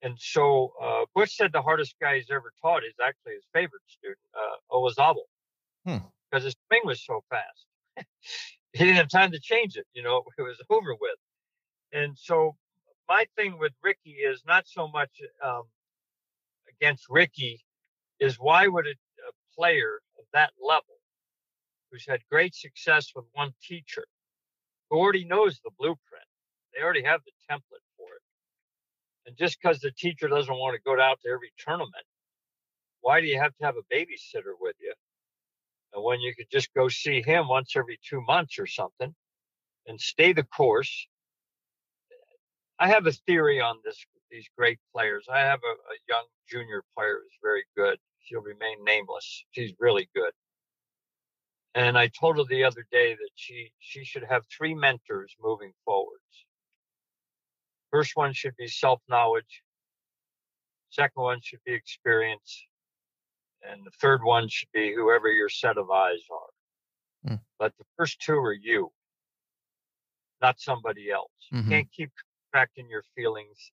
[0.00, 3.82] And so uh, Butch said the hardest guy he's ever taught is actually his favorite
[3.86, 5.28] student, uh, Olazabal,
[5.84, 6.00] because
[6.32, 6.44] hmm.
[6.46, 7.66] his swing was so fast.
[8.72, 9.86] he didn't have time to change it.
[9.92, 11.18] You know, it was over with.
[11.92, 12.56] And so
[13.10, 15.10] my thing with Rickie is not so much
[15.44, 15.64] um,
[16.70, 17.62] against Rickie,
[18.20, 20.00] is why would a, a player
[20.32, 20.96] that level,
[21.90, 24.04] who's had great success with one teacher,
[24.88, 26.24] who already knows the blueprint.
[26.74, 28.22] They already have the template for it.
[29.26, 32.04] And just because the teacher doesn't want to go out to every tournament,
[33.00, 34.92] why do you have to have a babysitter with you?
[35.92, 39.14] And when you could just go see him once every two months or something
[39.86, 41.08] and stay the course.
[42.78, 45.26] I have a theory on this these great players.
[45.28, 49.44] I have a, a young junior player who's very good she'll remain nameless.
[49.52, 50.32] She's really good.
[51.74, 55.72] And I told her the other day that she she should have three mentors moving
[55.84, 56.46] forwards.
[57.90, 59.62] First one should be self-knowledge.
[60.90, 62.66] Second one should be experience.
[63.62, 67.30] And the third one should be whoever your set of eyes are.
[67.32, 67.40] Mm.
[67.58, 68.92] But the first two are you.
[70.42, 71.30] not somebody else.
[71.50, 71.68] You Mhm.
[71.68, 72.10] can't keep
[72.50, 73.72] contracting your feelings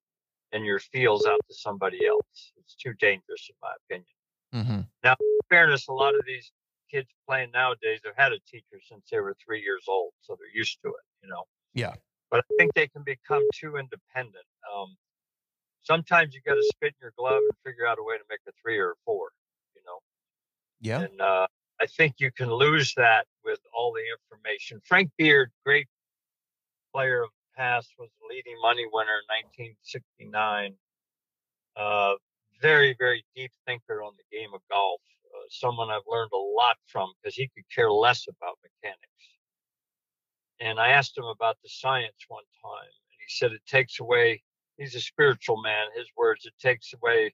[0.51, 2.51] and your feels out to somebody else.
[2.57, 4.16] It's too dangerous, in my opinion.
[4.53, 4.81] Mm-hmm.
[5.03, 5.15] In
[5.49, 6.51] fairness, a lot of these
[6.89, 10.57] kids playing nowadays have had a teacher since they were three years old, so they're
[10.57, 11.43] used to it, you know.
[11.73, 11.93] Yeah.
[12.31, 14.45] But I think they can become too independent.
[14.73, 14.95] Um,
[15.83, 18.39] sometimes you got to spit in your glove and figure out a way to make
[18.47, 19.29] a three or a four,
[19.75, 19.99] you know.
[20.81, 21.01] Yeah.
[21.01, 21.47] And uh,
[21.79, 24.81] I think you can lose that with all the information.
[24.83, 25.87] Frank Beard, great
[26.93, 30.73] player of the past, was the leading money winner in 1969.
[31.75, 32.15] Uh,
[32.61, 35.01] very, very deep thinker on the game of golf.
[35.25, 39.01] Uh, someone I've learned a lot from because he could care less about mechanics.
[40.59, 44.41] And I asked him about the science one time, and he said it takes away.
[44.77, 45.87] He's a spiritual man.
[45.95, 47.33] His words: it takes away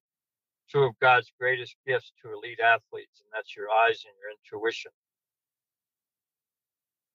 [0.71, 4.31] two of God's greatest gifts to elite athletes, and that's your eyes and your
[4.61, 4.91] intuition.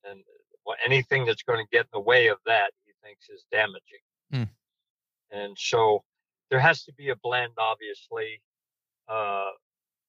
[0.04, 0.22] And
[0.84, 4.00] anything that's going to get in the way of that, he thinks is damaging.
[4.32, 4.48] Mm.
[5.30, 6.04] And so
[6.50, 8.40] there has to be a blend, obviously.
[9.08, 9.50] Uh,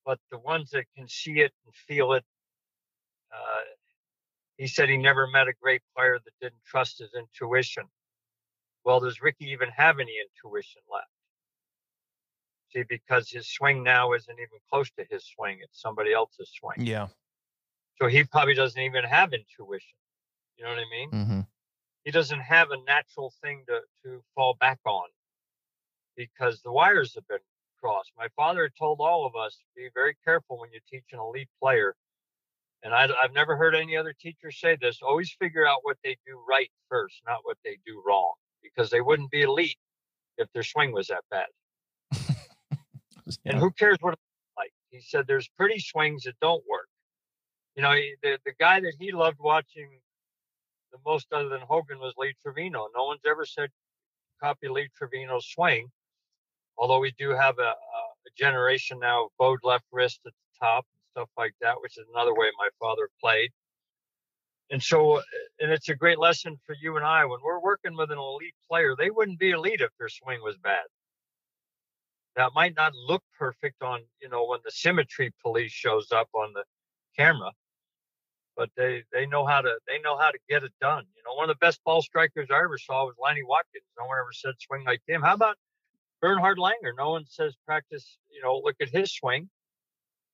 [0.05, 2.23] but the ones that can see it and feel it,
[3.33, 3.61] uh,
[4.57, 7.83] he said he never met a great player that didn't trust his intuition.
[8.83, 11.07] Well, does Rickie even have any intuition left?
[12.73, 16.85] See, because his swing now isn't even close to his swing, it's somebody else's swing.
[16.85, 17.07] Yeah.
[18.01, 19.97] So he probably doesn't even have intuition.
[20.57, 21.11] You know what I mean?
[21.11, 21.39] Mm-hmm.
[22.03, 25.07] He doesn't have a natural thing to, to fall back on
[26.19, 27.39] because the wires have been
[27.81, 28.11] crossed.
[28.17, 31.19] My father had told all of us to be very careful when you teach an
[31.19, 31.95] elite player.
[32.83, 36.17] And I, I've never heard any other teacher say this always figure out what they
[36.27, 39.77] do right first, not what they do wrong, because they wouldn't be elite
[40.37, 41.47] if their swing was that bad.
[43.45, 44.21] And who cares what it's
[44.57, 44.71] like?
[44.89, 46.87] He said there's pretty swings that don't work.
[47.75, 49.87] You know, the, the guy that he loved watching
[50.91, 52.87] the most other than Hogan was Lee Trevino.
[52.95, 53.69] No one's ever said
[54.41, 55.91] copy Lee Trevino's swing,
[56.79, 57.73] although we do have a, a,
[58.37, 62.05] generation now of bowed left wrist at the top and stuff like that, which is
[62.13, 63.49] another way my father played.
[64.69, 65.21] And so, uh,
[65.59, 68.53] and it's a great lesson for you and I when we're working with an elite
[68.69, 70.85] player, they wouldn't be elite if their swing was bad.
[72.37, 76.53] That might not look perfect on, you know, when the symmetry police shows up on
[76.53, 76.63] the
[77.17, 77.51] camera,
[78.55, 81.03] but they they know how to they know how to get it done.
[81.17, 83.83] You know, one of the best ball strikers I ever saw was Lanny Wadkins.
[83.99, 85.21] No one ever said swing like him.
[85.21, 85.57] How about
[86.21, 86.91] Bernhard Langer?
[86.97, 88.17] No one says practice.
[88.29, 89.49] You know, look at his swing,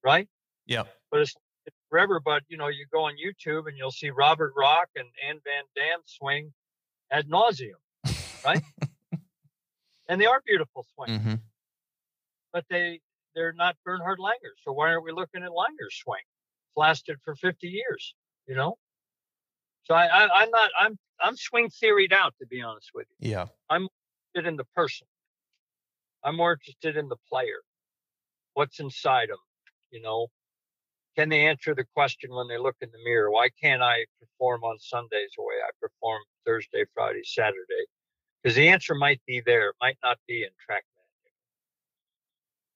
[0.04, 0.28] right?
[0.66, 0.84] Yeah.
[1.12, 1.34] But it's,
[1.66, 2.20] it's forever.
[2.20, 5.64] But you know, you go on YouTube and you'll see Robert Rock and Anne Van
[5.76, 6.54] Dam swing
[7.12, 7.74] ad nauseum,
[8.44, 8.62] right?
[10.10, 11.36] and they are beautiful swings Mm-hmm.
[12.54, 13.00] but they
[13.36, 14.54] they're not Bernhard Langer.
[14.64, 16.22] So why aren't we looking at Langer's swing?
[16.70, 18.16] It's lasted for 50 years,
[18.48, 18.78] you know.
[19.84, 23.32] So I, I I'm not I'm I'm swing theoried out to be honest with you.
[23.32, 23.46] Yeah.
[23.70, 23.88] I'm
[24.34, 25.06] interested in the person.
[26.26, 27.62] I'm more interested in the player.
[28.56, 29.38] What's inside them,
[29.92, 30.28] you know?
[31.16, 33.32] Can they answer the question when they look in the mirror?
[33.32, 37.86] Why can't I perform on Sundays the way I perform Thursday, Friday, Saturday?
[38.44, 40.84] Because the answer might be there, it might not be in track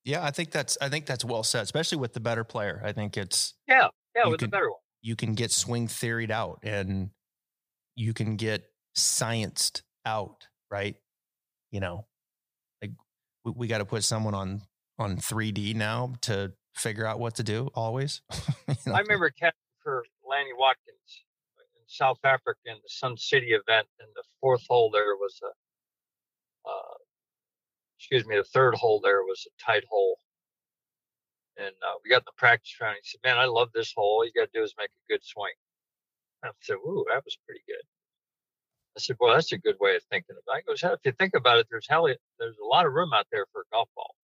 [0.06, 0.24] Yeah.
[0.26, 2.82] I think that's I think that's well said, especially with the better player.
[2.84, 4.80] I think it's Yeah, yeah, with could- the better one.
[5.02, 7.12] you can get swing theoried out and
[7.96, 8.64] you can get
[8.98, 10.96] scienced out, right?
[11.72, 12.08] You know,
[13.44, 14.62] we, we got to put someone on
[14.98, 18.22] on 3D now to figure out what to do always.
[18.68, 18.98] You know?
[18.98, 21.24] I remember catching for Lanny Wadkins
[21.58, 26.70] in South Africa in the Sun City event, and the fourth hole there was a,
[26.70, 26.98] uh,
[27.98, 30.20] excuse me, the third hole there was a tight hole.
[31.58, 32.98] And uh, we got in the practice round.
[33.02, 34.20] He said, "Man, I love this hole.
[34.20, 35.54] All you got to do is make a good swing."
[36.44, 37.84] I said, "Ooh, that was pretty good."
[38.98, 41.12] I said, "Well, that's a good way of thinking about it." He goes, "If you
[41.14, 42.08] think about it, there's hell,
[42.40, 44.16] there's a lot of room out there for a golf ball.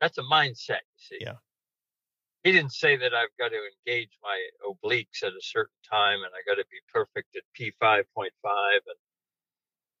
[0.00, 1.36] That's a mindset, you see." Yeah.
[2.44, 6.32] he didn't say that I've got to engage my obliques at a certain time and
[6.34, 8.04] I got to be perfect at P5.5
[8.86, 8.98] and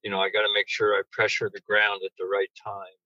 [0.02, 2.96] you know I got to make sure I pressure the ground at the right time.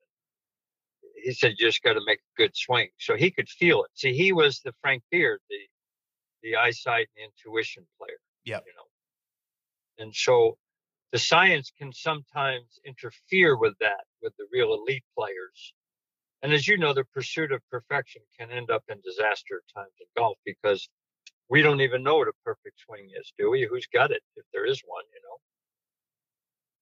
[1.24, 3.90] He said you just got to make a good swing, so he could feel it.
[3.94, 5.58] See, he was the Frank Beard, the
[6.42, 8.18] the eyesight and intuition player.
[8.44, 8.64] Yep.
[8.66, 10.56] You know, and so
[11.12, 15.74] the science can sometimes interfere with that with the real elite players.
[16.42, 19.92] And as you know, the pursuit of perfection can end up in disaster at times
[20.00, 20.88] in golf because
[21.48, 23.68] we don't even know what a perfect swing is, do we?
[23.70, 25.36] Who's got it, if there is one, you know?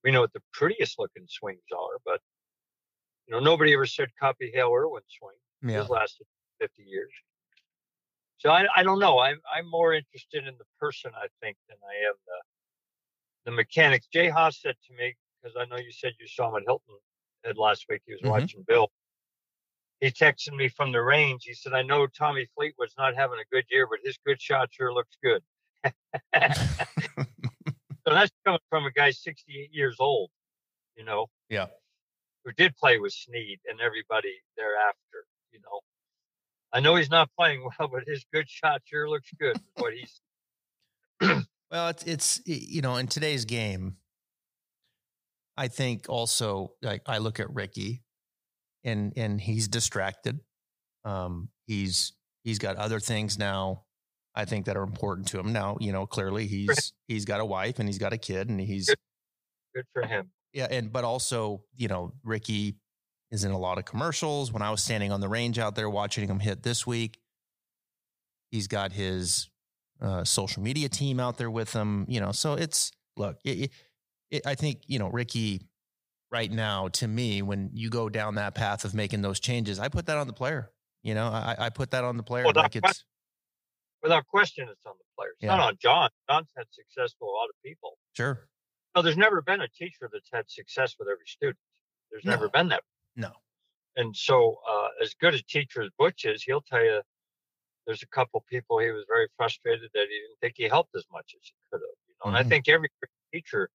[0.04, 2.20] We know what the prettiest looking swings are, but
[3.26, 5.36] you know, nobody ever said copy Hale Irwin's swing.
[5.70, 5.80] yeah.
[5.80, 6.26] His lasted
[6.60, 7.12] 50 years.
[8.40, 9.20] So I, I don't know.
[9.20, 14.06] I'm I'm more interested in the person I think than I am the the mechanics.
[14.12, 16.94] Jay Haas said to me because I know you said you saw him at Hilton
[17.44, 18.00] Head last week.
[18.06, 18.30] He was mm-hmm.
[18.30, 18.90] watching Bill.
[20.00, 21.44] He texted me from the range.
[21.44, 24.70] He said, "I know Tommy Fleetwood's not having a good year, but his good shot
[24.72, 25.42] sure looks good."
[25.84, 25.92] so
[28.06, 30.30] that's coming from a guy 68 years old,
[30.96, 31.26] you know.
[31.50, 31.66] Yeah.
[32.46, 35.80] Who did play with Snead and everybody thereafter, you know.
[36.72, 39.60] I know he's not playing well, but his good shot sure looks good.
[39.76, 40.20] what he's.
[41.70, 43.96] well, it's it's you know in today's game.
[45.56, 48.02] I think also like I look at Rickie,
[48.84, 50.40] and and he's distracted.
[51.04, 52.12] Um, he's
[52.44, 53.84] he's got other things now.
[54.34, 55.76] I think that are important to him now.
[55.80, 58.86] You know, clearly he's he's got a wife and he's got a kid, and he's
[58.86, 58.96] good,
[59.74, 60.30] good for him.
[60.52, 62.76] Yeah, and but also you know Rickie
[63.30, 64.52] is in a lot of commercials.
[64.52, 67.18] When I was standing on the range out there watching him hit this week,
[68.50, 69.48] he's got his
[70.00, 72.06] uh, social media team out there with him.
[72.08, 73.38] You know, so it's look.
[73.44, 73.70] It,
[74.30, 75.62] it, I think you know Rickie
[76.30, 76.88] right now.
[76.88, 80.16] To me, when you go down that path of making those changes, I put that
[80.16, 80.70] on the player.
[81.02, 82.44] You know, I, I put that on the player.
[82.44, 83.04] Well, like it's,
[84.02, 85.30] without question, it's on the player.
[85.30, 85.56] It's yeah.
[85.56, 86.10] not on John.
[86.28, 87.96] John's had success with a lot of people.
[88.12, 88.48] Sure.
[88.94, 91.56] No, there's never been a teacher that's had success with every student.
[92.10, 92.32] There's no.
[92.32, 92.82] never been that
[93.16, 93.32] no.
[93.96, 97.02] And so, uh, as good a teacher as Butch is, he'll tell you
[97.86, 101.04] there's a couple people he was very frustrated that he didn't think he helped as
[101.12, 101.96] much as he could have.
[102.08, 102.28] You know, mm-hmm.
[102.28, 102.48] and I mm-hmm.
[102.50, 102.88] think every
[103.32, 103.68] teacher,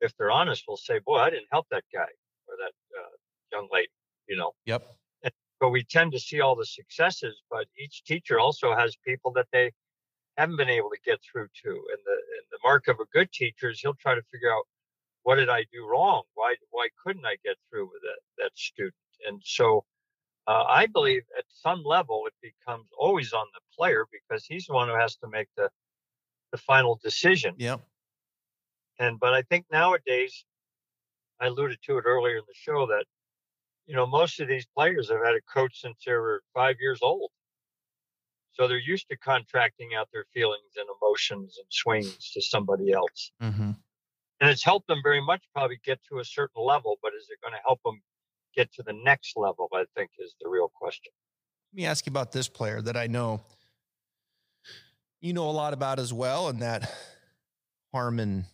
[0.00, 2.08] if they're honest, will say, "Boy, I didn't help that guy
[2.48, 3.16] or that uh,
[3.52, 3.90] young lady."
[4.28, 4.52] You know.
[4.66, 4.86] Yep.
[5.24, 9.32] And, but we tend to see all the successes, but each teacher also has people
[9.32, 9.72] that they
[10.36, 11.68] haven't been able to get through to.
[11.68, 14.64] And the and the mark of a good teacher is he'll try to figure out
[15.22, 16.22] what did I do wrong?
[16.34, 18.94] Why why couldn't I get through with that that student?
[19.26, 19.84] And so
[20.46, 24.72] uh, I believe at some level it becomes always on the player because he's the
[24.72, 25.68] one who has to make the
[26.52, 27.54] the final decision.
[27.58, 27.76] Yeah.
[28.98, 30.44] And but I think nowadays,
[31.40, 33.04] I alluded to it earlier in the show that
[33.86, 37.00] you know most of these players have had a coach since they were five years
[37.02, 37.30] old.
[38.52, 43.30] So they're used to contracting out their feelings and emotions and swings to somebody else.
[43.40, 43.70] Mm-hmm
[44.40, 47.38] and it's helped them very much probably get to a certain level but is it
[47.42, 48.00] going to help them
[48.54, 51.12] get to the next level i think is the real question.
[51.72, 53.42] Let me ask you about this player that i know
[55.20, 56.92] you know a lot about as well and that
[57.92, 58.46] harmon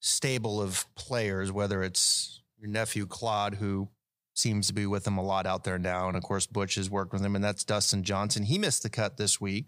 [0.00, 3.88] stable of players whether it's your nephew claude who
[4.34, 6.88] seems to be with him a lot out there now and of course butch has
[6.88, 8.44] worked with him and that's dustin johnson.
[8.44, 9.66] He missed the cut this week.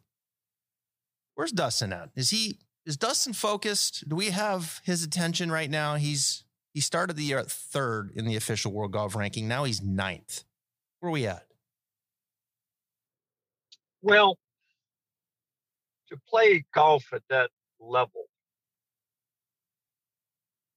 [1.35, 2.11] Where's dustin at?
[2.14, 4.09] Is he is Dustin focused?
[4.09, 5.97] Do we have his attention right now?
[5.97, 9.47] He's he started the year at third in the official world golf ranking.
[9.47, 10.45] Now he's ninth.
[11.01, 11.47] Where are we at?
[14.01, 14.38] Well,
[16.09, 18.25] to play golf at that level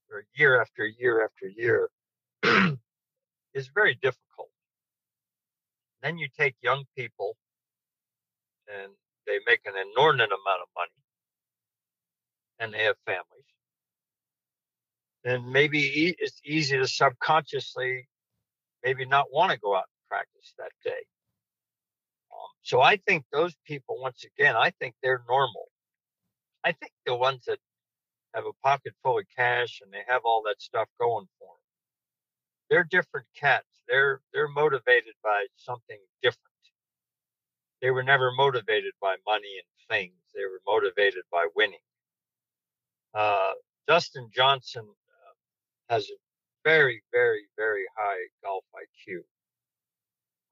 [0.09, 1.89] for year after year after year
[3.53, 4.49] is very difficult.
[6.03, 7.35] Then you take young people
[8.67, 8.91] and
[9.25, 11.04] they make an inordinate amount of money
[12.59, 13.25] and they have families.
[15.23, 18.07] And maybe it's easy to subconsciously
[18.85, 21.03] maybe not want to go out and practice that day.
[22.31, 25.65] Um, so I think those people, once again, I think they're normal.
[26.63, 27.57] I think the ones that
[28.35, 31.65] have a pocket full of cash and they have all that stuff going for them,
[32.69, 33.67] they're different cats.
[33.87, 36.41] They're they're motivated by something different.
[37.81, 40.17] They were never motivated by money and things.
[40.33, 41.79] They were motivated by winning.
[43.15, 43.53] Uh,
[43.87, 46.17] Dustin Johnson uh, has a
[46.65, 49.19] very, very, very high golf IQ.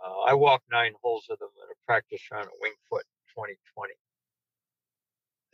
[0.03, 3.43] Uh, I walked nine holes with him in a practice round at Winged Foot in
[3.43, 3.93] 2020.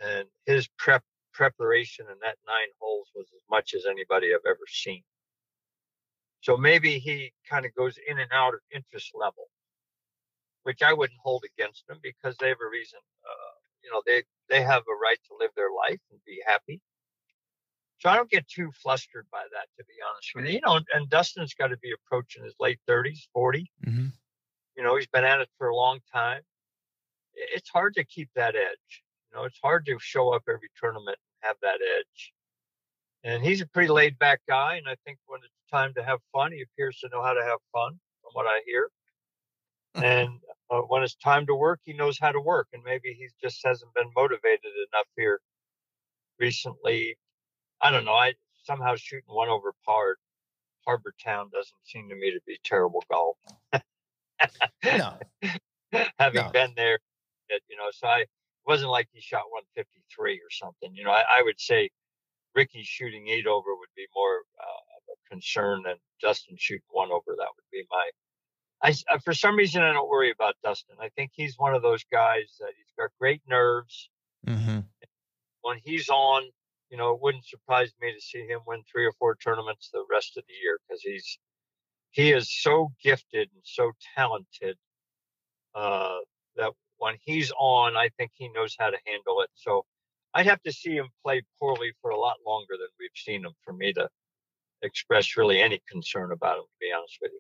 [0.02, 4.68] And his prep preparation in that nine holes was as much as anybody I've ever
[4.68, 5.04] seen.
[6.42, 9.48] So maybe he kind of goes in and out of interest level,
[10.64, 13.00] which I wouldn't hold against him because they have a reason.
[13.24, 13.54] Uh,
[13.84, 16.82] you know, they they have a right to live their life and be happy.
[18.00, 20.54] So I don't get too flustered by that, to be honest with you.
[20.54, 23.70] You know, and Dustin's got to be approaching his late 30s, 40.
[23.86, 24.06] Mm-hmm.
[24.78, 26.42] You know, he's been at it for a long time.
[27.34, 29.04] It's hard to keep that edge.
[29.30, 32.34] You know, it's hard to show up every tournament and have that edge.
[33.26, 34.76] And he's a pretty laid back guy.
[34.76, 37.44] And I think when it's time to have fun, he appears to know how to
[37.44, 38.90] have fun, from what I hear.
[39.96, 40.40] and
[40.70, 42.68] uh, when it's time to work, he knows how to work.
[42.72, 45.42] And maybe he just hasn't been motivated enough here
[46.40, 47.18] recently
[47.82, 48.14] I don't know.
[48.14, 50.16] I somehow shooting one over par
[50.86, 53.38] Harbour Town doesn't seem to me to be terrible golf.
[54.84, 55.18] no.
[56.20, 56.52] Having no.
[56.52, 57.00] been there
[57.50, 57.90] it, you know.
[57.92, 58.28] So I it
[58.66, 60.96] wasn't like he shot 153 or something.
[60.96, 61.90] You know, I, I would say
[62.56, 67.12] Rickie shooting eight over would be more uh, of a concern than Dustin shooting one
[67.12, 67.36] over.
[67.38, 68.10] That would be my.
[68.82, 70.96] I uh, for some reason I don't worry about Dustin.
[71.02, 74.10] I think he's one of those guys that he's got great nerves.
[74.48, 74.80] Mm-hmm.
[75.62, 76.44] When he's on,
[76.90, 80.04] you know, it wouldn't surprise me to see him win three or four tournaments the
[80.12, 81.38] rest of the year because he's
[82.12, 84.76] he is so gifted and so talented
[85.76, 86.18] uh,
[86.56, 89.50] that when he's on, I think he knows how to handle it.
[89.54, 89.86] So
[90.34, 93.54] I'd have to see him play poorly for a lot longer than we've seen him
[93.64, 94.10] for me to
[94.82, 96.64] express really any concern about him.
[96.64, 97.40] To be honest with you.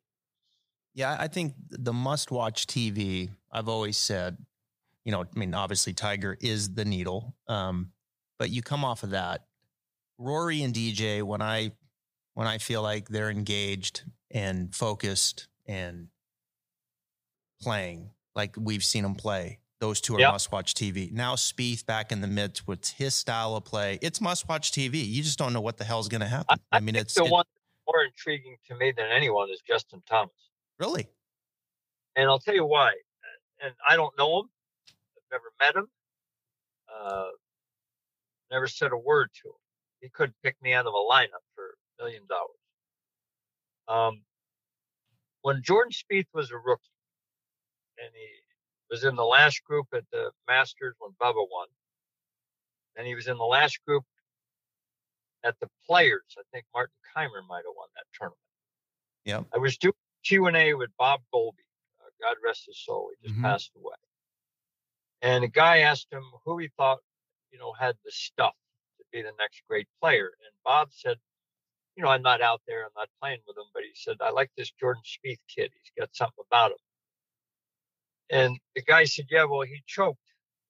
[0.93, 3.29] Yeah, I think the must-watch TV.
[3.51, 4.37] I've always said,
[5.05, 7.91] you know, I mean, obviously Tiger is the needle, um,
[8.39, 9.45] but you come off of that.
[10.17, 11.73] Rory and DJ, when I
[12.33, 16.07] when I feel like they're engaged and focused and
[17.61, 20.31] playing like we've seen them play, those two are yep.
[20.31, 21.11] must watch TV.
[21.11, 23.99] Now Spieth back in the midst with his style of play.
[24.01, 25.05] It's must watch TV.
[25.05, 26.59] You just don't know what the hell's going to happen.
[26.71, 27.45] I, I mean, it's the it, one
[27.87, 30.33] more intriguing to me than anyone is Justin Thomas.
[30.79, 31.07] Really?
[32.15, 32.91] And I'll tell you why.
[33.61, 34.49] And I don't know him.
[35.17, 35.89] I've never met him.
[36.93, 37.29] Uh,
[38.51, 39.55] never said a word to him.
[40.01, 42.55] He could pick me out of a lineup for a million dollars.
[43.87, 44.21] Um,
[45.41, 46.83] when Jordan Spieth was a rookie,
[47.97, 48.27] and he
[48.89, 51.67] was in the last group at the Masters when Bubba won.
[52.95, 54.03] And he was in the last group
[55.43, 56.35] at the Players.
[56.37, 58.39] I think Martin Kaymer might have won that tournament.
[59.25, 59.43] Yeah.
[59.53, 59.93] I was doing
[60.25, 61.65] Q and A with Bob Goalby.
[62.01, 63.09] Uh, God rest his soul.
[63.11, 63.45] He just mm-hmm.
[63.45, 63.95] passed away.
[65.21, 66.99] And a guy asked him who he thought,
[67.51, 68.55] you know, had the stuff
[68.99, 70.25] to be the next great player.
[70.27, 71.17] And Bob said,
[71.95, 74.31] you know, I'm not out there, I'm not playing with him, but he said, I
[74.31, 75.71] like this Jordan Spieth kid.
[75.73, 76.77] He's got something about him.
[78.29, 80.19] And the guy said, Yeah, well, he choked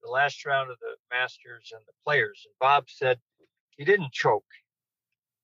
[0.03, 2.43] the last round of the Masters and the players.
[2.45, 3.19] And Bob said,
[3.77, 4.45] He didn't choke.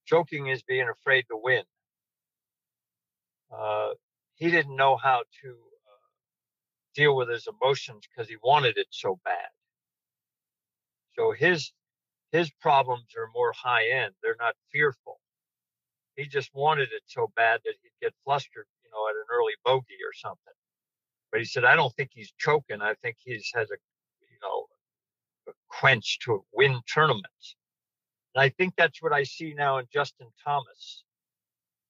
[0.05, 1.63] Choking is being afraid to win.
[3.55, 3.91] Uh,
[4.35, 6.09] he didn't know how to uh,
[6.95, 9.49] deal with his emotions because he wanted it so bad.
[11.17, 11.71] So his
[12.31, 14.13] his problems are more high end.
[14.21, 15.19] They're not fearful.
[16.15, 19.53] He just wanted it so bad that he'd get flustered, you know, at an early
[19.63, 20.53] bogey or something.
[21.31, 22.81] But he said, I don't think he's choking.
[22.81, 23.75] I think he's has a,
[24.21, 24.65] you know,
[25.47, 27.55] a quench to win tournaments.
[28.33, 31.03] And I think that's what I see now in Justin Thomas.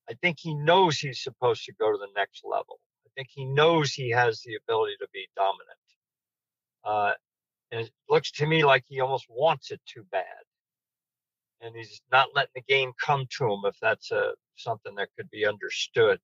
[0.09, 2.79] I think he knows he's supposed to go to the next level.
[3.05, 5.79] I think he knows he has the ability to be dominant.
[6.83, 7.13] Uh,
[7.71, 10.23] and it looks to me like he almost wants it too bad.
[11.61, 15.29] And he's not letting the game come to him if that's a, something that could
[15.31, 16.19] be understood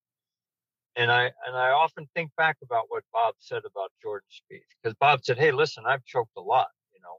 [0.95, 4.95] and I and I often think back about what Bob said about Jordan Spieth because
[4.99, 6.69] Bob said, "Hey, listen, I've choked a lot.
[6.93, 7.17] You know,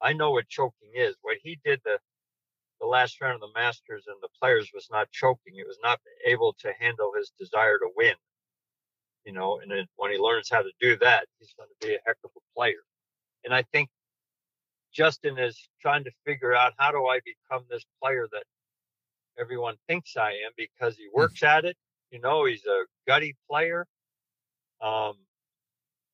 [0.00, 1.16] I know what choking is.
[1.22, 1.98] What he did the
[2.80, 5.54] the last round of the Masters and the Players was not choking.
[5.56, 8.14] It was not able to handle his desire to win.
[9.24, 11.94] You know, and then when he learns how to do that, he's going to be
[11.94, 12.82] a heck of a player.
[13.44, 13.88] And I think
[14.92, 18.44] Justin is trying to figure out how do I become this player that
[19.38, 21.20] everyone thinks I am because he hmm.
[21.20, 21.76] works at it
[22.14, 23.86] you know, he's a gutty player.
[24.80, 25.14] Um,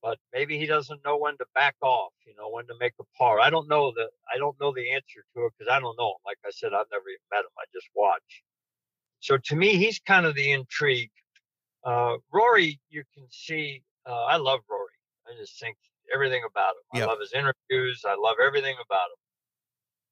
[0.01, 3.03] but maybe he doesn't know when to back off, you know, when to make a
[3.15, 3.39] par.
[3.39, 6.09] I don't know the I don't know the answer to it because I don't know
[6.09, 6.21] him.
[6.25, 7.53] Like I said, I've never even met him.
[7.59, 8.41] I just watch.
[9.19, 11.11] So to me, he's kind of the intrigue.
[11.83, 13.83] Uh, Rory, you can see.
[14.07, 14.97] Uh, I love Rory.
[15.27, 15.77] I just think
[16.13, 16.99] everything about him.
[16.99, 17.03] Yep.
[17.03, 18.03] I love his interviews.
[18.05, 19.21] I love everything about him.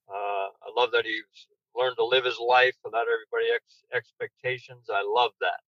[0.10, 4.89] Uh, I love that he's learned to live his life without everybody's ex- expectations.
[4.89, 5.60] I love that.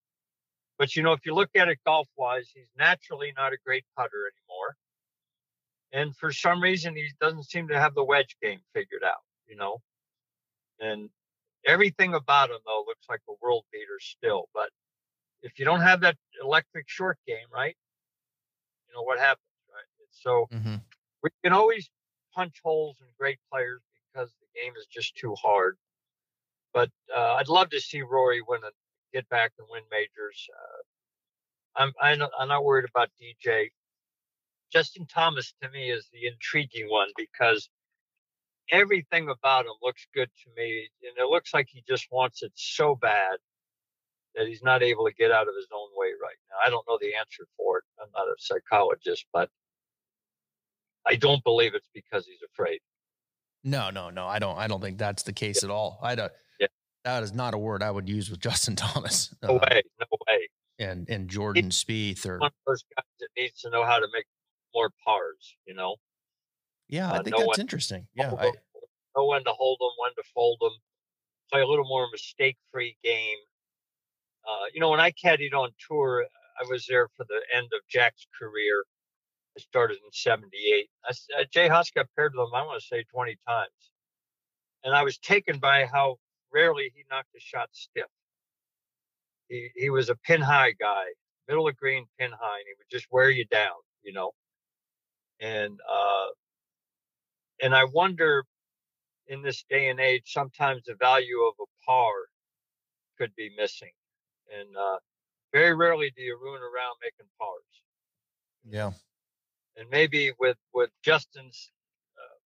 [0.78, 3.86] But you know, if you look at it golf wise, he's naturally not a great
[3.96, 4.76] putter anymore.
[5.94, 9.56] And for some reason, he doesn't seem to have the wedge game figured out, you
[9.56, 9.82] know.
[10.80, 11.10] And
[11.68, 14.48] everything about him, though, looks like a world beater still.
[14.54, 14.70] But
[15.44, 17.76] if you don't have that electric short game, right,
[18.88, 19.51] you know what happens?
[20.22, 20.76] So mm-hmm.
[21.24, 21.90] we can always
[22.34, 23.82] punch holes in great players
[24.14, 25.78] because the game is just too hard.
[26.74, 28.72] But uh, I'd love to see Rory win a
[29.14, 30.48] get back and win majors.
[30.50, 33.70] Uh, I'm I'm I'm not worried about DJ.
[34.72, 37.70] Justin Thomas to me is the intriguing one because
[38.72, 42.54] everything about him looks good to me, and it looks like he just wants it
[42.56, 43.38] so bad
[44.36, 46.56] that he's not able to get out of his own way right now.
[46.66, 47.84] I don't know the answer for it.
[48.02, 49.50] I'm not a psychologist, but
[51.08, 52.80] I don't believe it's because he's afraid.
[53.64, 54.28] No, no, no.
[54.28, 54.58] I don't.
[54.58, 55.70] I don't think that's the case yeah.
[55.70, 56.00] at all.
[56.02, 56.32] I don't.
[56.60, 56.68] Yeah
[57.04, 59.34] that is not a word I would use with Justin Thomas.
[59.42, 60.50] No uh, way, no way.
[60.80, 64.00] And and Jordan He's Spieth or one of those guys that needs to know how
[64.00, 64.26] to make
[64.74, 65.56] more pars.
[65.66, 65.96] You know.
[66.90, 68.08] Yeah, I uh, think that's interesting.
[68.16, 68.52] Yeah, I...
[69.16, 70.72] know when to hold them, when to fold them.
[71.52, 73.38] Play a little more mistake-free game.
[74.48, 76.26] Uh, you know, when I caddied on tour,
[76.58, 78.86] I was there for the end of Jack's career.
[79.58, 80.90] I started in '78.
[81.10, 82.56] Uh, Jay Haas got paired with him.
[82.56, 83.92] I want to say 20 times,
[84.84, 86.18] and I was taken by how
[86.54, 88.08] rarely he knocked a shot stiff.
[89.50, 91.04] He he was a pin high guy,
[91.48, 94.32] middle of green, pin high, and he would just wear you down, you know.
[95.42, 96.28] And uh,
[97.62, 98.46] and I wonder,
[99.28, 102.14] in this day and age, sometimes the value of a par
[103.18, 103.92] could be missing,
[104.58, 104.98] and uh,
[105.52, 107.62] very rarely do you ruin around making pars.
[108.70, 108.92] Yeah.
[109.78, 111.72] And maybe with with Justin's
[112.18, 112.38] uh,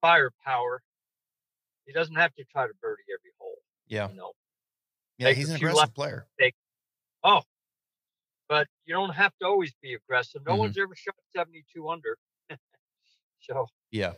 [0.00, 0.82] firepower,
[1.86, 3.58] he doesn't have to try to birdie every hole.
[3.88, 4.08] Yeah.
[4.08, 4.32] You know.
[5.18, 6.26] Yeah, he's an aggressive player.
[6.40, 6.54] Take,
[7.22, 7.42] oh,
[8.48, 10.40] but you don't have to always be aggressive.
[10.46, 10.60] No mm-hmm.
[10.60, 12.16] one's ever shot 72 under.
[13.40, 14.12] so yeah,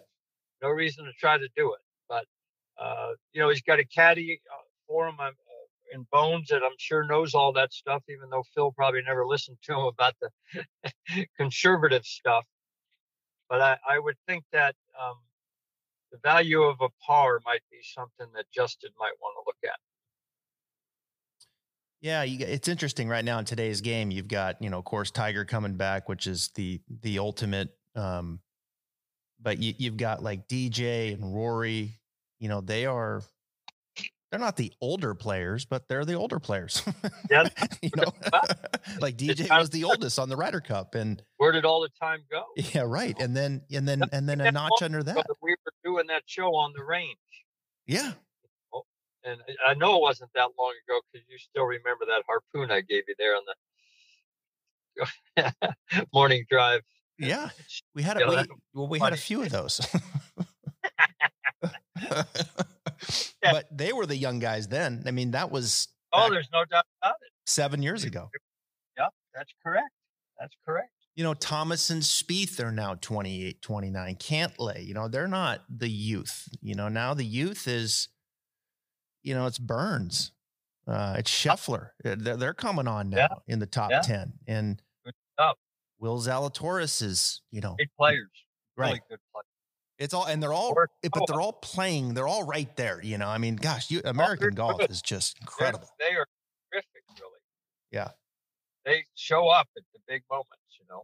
[0.62, 1.80] no reason to try to do it.
[2.08, 2.26] But
[2.80, 5.16] uh, you know, he's got a caddy uh, for him.
[5.18, 5.34] I'm,
[5.92, 9.58] in Bones that I'm sure knows all that stuff, even though Phil probably never listened
[9.64, 12.44] to him about the conservative stuff.
[13.48, 15.16] But I, I would think that um,
[16.10, 19.78] the value of a par might be something that Justin might want to look at.
[22.00, 24.10] Yeah, you, it's interesting right now in today's game.
[24.10, 27.68] You've got, you know, of course, Tiger coming back, which is the the ultimate.
[27.94, 28.40] Um,
[29.40, 32.00] but you, you've got like DJ and Rory.
[32.40, 33.22] You know, they are
[34.32, 36.82] they're not the older players, but they're the older players.
[37.30, 37.48] Yeah,
[37.80, 38.12] you know,
[39.00, 42.20] like DJ was the oldest on the Ryder Cup, and where did all the time
[42.30, 42.44] go?
[42.56, 43.18] Yeah, right.
[43.18, 45.26] And then and then and then a notch under that.
[45.40, 47.16] We were doing that show on the range.
[47.86, 48.12] Yeah,
[48.74, 48.82] oh,
[49.24, 52.82] and I know it wasn't that long ago because you still remember that harpoon I
[52.82, 53.44] gave you there on
[55.36, 55.54] the
[56.12, 56.82] morning drive.
[57.18, 57.48] Yeah,
[57.94, 58.36] we had a we,
[58.74, 59.80] well, we had a few of those.
[63.42, 65.02] But they were the young guys then.
[65.06, 67.30] I mean, that was oh, there's no doubt about it.
[67.46, 68.30] Seven years ago.
[68.98, 69.90] Yep, that's correct.
[70.38, 70.90] That's correct.
[71.14, 74.14] You know, Thomas and Spieth are now 28, 29.
[74.16, 76.48] Cantlay, you know, they're not the youth.
[76.62, 78.08] You know, now the youth is
[79.22, 80.32] you know, it's Burns,
[80.86, 81.90] uh, it's Scheffler.
[82.04, 83.28] Uh, they're, they're coming on now yeah.
[83.46, 84.00] in the top yeah.
[84.00, 84.32] 10.
[84.46, 84.82] And
[85.98, 88.30] Will Zalatoris is, you know, great players,
[88.76, 88.88] right?
[88.88, 89.46] Really good players.
[89.98, 92.14] It's all, and they're all, but they're all playing.
[92.14, 93.00] They're all right there.
[93.02, 94.90] You know, I mean, gosh, you, American oh, golf good.
[94.90, 95.88] is just incredible.
[95.98, 96.26] They're, they are
[96.72, 97.32] terrific, really.
[97.90, 98.08] Yeah.
[98.84, 100.48] They show up at the big moments,
[100.80, 101.02] you know.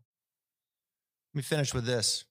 [1.35, 2.25] Let me finish with this.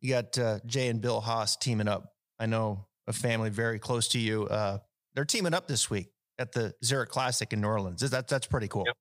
[0.00, 2.12] You got uh, Jay and Bill Haas teaming up.
[2.38, 4.44] I know a family very close to you.
[4.44, 4.78] Uh,
[5.14, 8.08] they're teaming up this week at the Zurich Classic in New Orleans.
[8.08, 8.84] That, that's pretty cool.
[8.86, 8.94] Yep.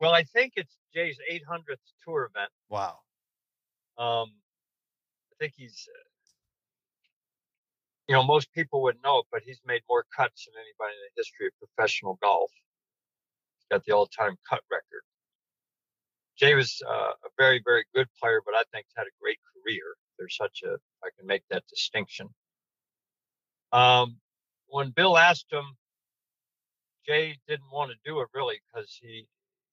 [0.00, 2.50] Well, I think it's Jay's 800th tour event.
[2.68, 2.98] Wow.
[3.98, 4.32] Um,
[5.44, 6.08] think he's, uh,
[8.08, 11.02] you know, most people would know it, but he's made more cuts than anybody in
[11.04, 12.50] the history of professional golf.
[13.58, 15.02] He's got the all-time cut record.
[16.36, 19.82] Jay was uh, a very, very good player, but I think had a great career.
[20.18, 20.74] There's such a,
[21.04, 22.28] I can make that distinction.
[23.72, 24.16] Um,
[24.66, 25.64] when Bill asked him,
[27.06, 29.26] Jay didn't want to do it really because he,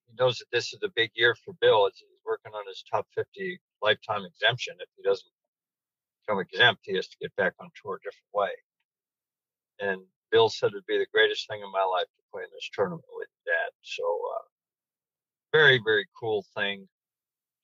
[0.07, 3.07] he knows that this is a big year for Bill he's working on his top
[3.15, 4.75] 50 lifetime exemption.
[4.79, 5.31] If he doesn't
[6.25, 8.51] become exempt, he has to get back on tour a different way.
[9.79, 10.01] And
[10.31, 13.03] Bill said it'd be the greatest thing in my life to play in this tournament
[13.13, 13.71] with Dad.
[13.81, 14.45] So, uh,
[15.51, 16.87] very, very cool thing.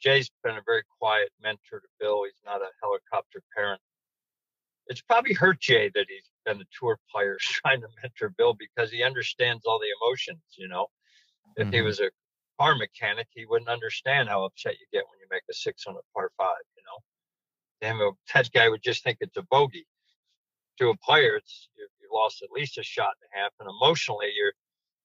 [0.02, 2.24] Jay's been a very quiet mentor to Bill.
[2.26, 3.82] He's not a helicopter parent
[4.90, 8.92] it's probably hurt Jay that he's been a tour player trying to mentor Bill because
[8.92, 10.88] he understands all the emotions, you know.
[11.56, 11.74] If mm-hmm.
[11.74, 12.12] he was a
[12.60, 15.96] car mechanic, he wouldn't understand how upset you get when you make a six on
[15.96, 17.00] a par five, you know.
[17.82, 18.00] Damn,
[18.34, 19.86] that guy would just think it's a bogey.
[20.80, 23.70] To a player, it's you, you lost at least a shot and a half, and
[23.70, 24.54] emotionally, you're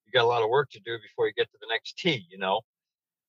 [0.05, 2.27] you got a lot of work to do before you get to the next tee,
[2.31, 2.61] you know.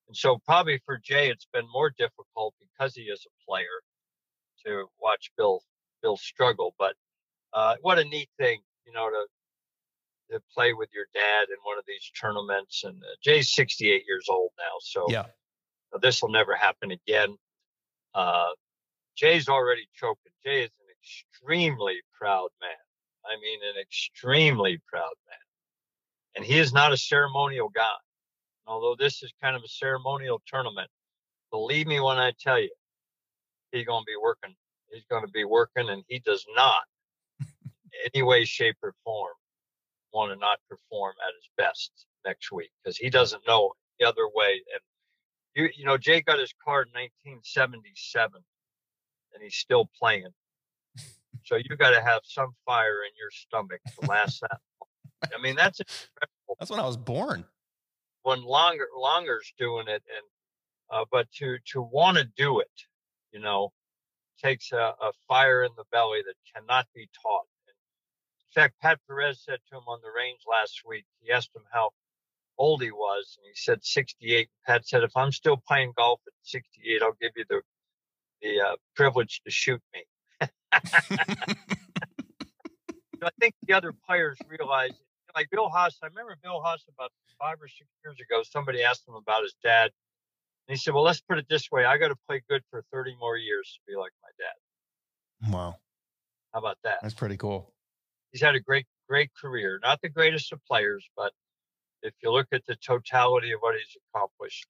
[0.08, 3.82] And so, probably for Jay, it's been more difficult because he is a player
[4.66, 5.62] to watch Bill
[6.02, 6.76] Bill struggle.
[6.78, 6.96] But
[7.54, 9.26] uh, what a neat thing, you know, to
[10.32, 12.84] to play with your dad in one of these tournaments.
[12.84, 15.26] And uh, Jay's 68 years old now, so yeah,
[16.02, 17.38] this will never happen again.
[18.14, 18.50] Uh,
[19.16, 20.32] Jay's already choking.
[20.46, 22.72] Jay is an extremely proud man.
[23.26, 25.38] I mean, an extremely proud man.
[26.36, 27.96] And he is not a ceremonial guy.
[28.66, 30.90] Although this is kind of a ceremonial tournament,
[31.52, 32.72] believe me when I tell you,
[33.72, 34.56] he's going to be working
[34.94, 36.84] he's going to be working, and he does not,
[38.14, 39.34] any way, shape, or form,
[40.14, 41.92] want to not perform at his best
[42.26, 44.62] next week because he doesn't know the other way.
[44.74, 44.82] And
[45.56, 48.42] you you know Jay got his card in 1977,
[49.34, 50.30] and he's still playing.
[51.44, 54.60] So you got to have some fire in your stomach to last that.
[54.80, 55.40] Long.
[55.40, 56.58] I mean, that's incredible.
[56.60, 57.46] That's when I was born.
[58.24, 60.26] When longer longer's doing it, and
[60.90, 62.72] uh, but to to want to do it,
[63.34, 63.74] you know,
[64.42, 67.46] takes a, a fire in the belly that cannot be taught.
[68.56, 71.06] In fact, Pat Perez said to him on the range last week.
[71.22, 71.90] He asked him how
[72.60, 74.48] old he was, and he said 68.
[74.68, 77.62] Pat said, "If I'm still playing golf at 68, I'll give you the
[78.44, 80.04] the uh, privilege to shoot me."
[83.24, 84.92] I think the other players realize,
[85.36, 85.98] like Bill Haas.
[86.04, 88.44] I remember Bill Haas about five or six years ago.
[88.44, 89.92] Somebody asked him about his dad,
[90.68, 92.84] and he said, "Well, let's put it this way: I got to play good for
[92.92, 95.78] 30 more years to be like my dad." Wow,
[96.54, 97.00] how about that?
[97.02, 97.74] That's pretty cool.
[98.32, 99.80] He's had a great, great career.
[99.82, 101.32] Not the greatest of players, but
[102.02, 104.68] if you look at the totality of what he's accomplished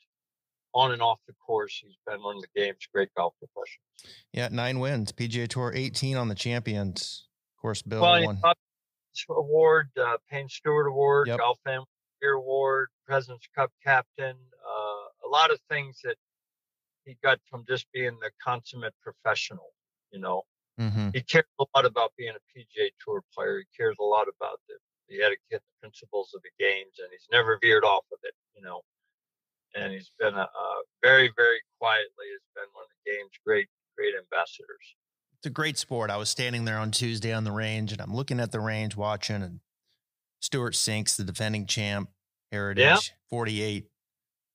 [0.74, 4.18] on and off the course, he's been one of the game's great golf professionals.
[4.32, 7.28] Yeah, nine wins, PGA Tour, 18 on the Champions.
[7.62, 8.42] Course, Bill well, won.
[9.30, 11.40] Award, uh, Payne Stewart Award, Yep.
[11.40, 11.86] Golf Family
[12.22, 14.36] Year Award, President's Cup captain,
[14.68, 16.18] uh, a lot of things that
[17.06, 19.72] he got from just being the consummate professional.
[20.12, 20.44] You know,
[20.78, 23.60] hmm he cares a lot about being a PGA Tour player.
[23.60, 24.76] He cares a lot about the,
[25.10, 28.34] the etiquette, the principles of the games, and he's never veered off of it.
[28.56, 28.82] You know,
[29.76, 33.68] and he's been a, a very, very quietly has been one of the game's great,
[33.98, 34.96] great ambassadors.
[35.40, 36.10] It's a great sport.
[36.10, 38.96] I was standing there on Tuesday on the range and I'm looking at the range
[38.96, 39.60] watching and
[40.40, 42.10] Stewart Cink, the defending champ,
[42.52, 43.86] Heritage, 48,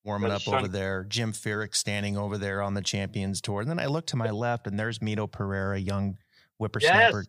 [0.03, 1.03] warming up over there.
[1.03, 3.61] Jim Furyk standing over there on the Champions Tour.
[3.61, 6.17] And then I look to my left and there's Mito Pereira, young
[6.57, 7.19] whippersnapper.
[7.19, 7.27] Yes.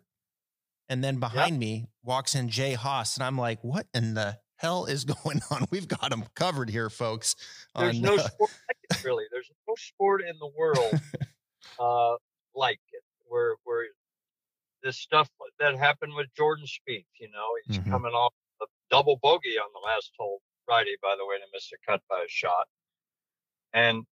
[0.88, 3.16] And then behind me walks in Jay Haas.
[3.16, 5.66] And I'm like, what in the hell is going on?
[5.70, 7.36] We've got them covered here, folks.
[7.76, 9.24] There's on, no uh, sport like it, really.
[9.32, 11.00] There's no sport in the world
[11.78, 12.16] uh,
[12.54, 13.86] like it, where where
[14.82, 17.04] this stuff that happened with Jordan Spieth.
[17.18, 17.90] You know, he's Mhm.
[17.90, 18.32] coming off
[18.62, 22.02] a double bogey on the last hole Friday, by the way, to miss a cut
[22.08, 22.66] by a shot.
[23.72, 24.04] And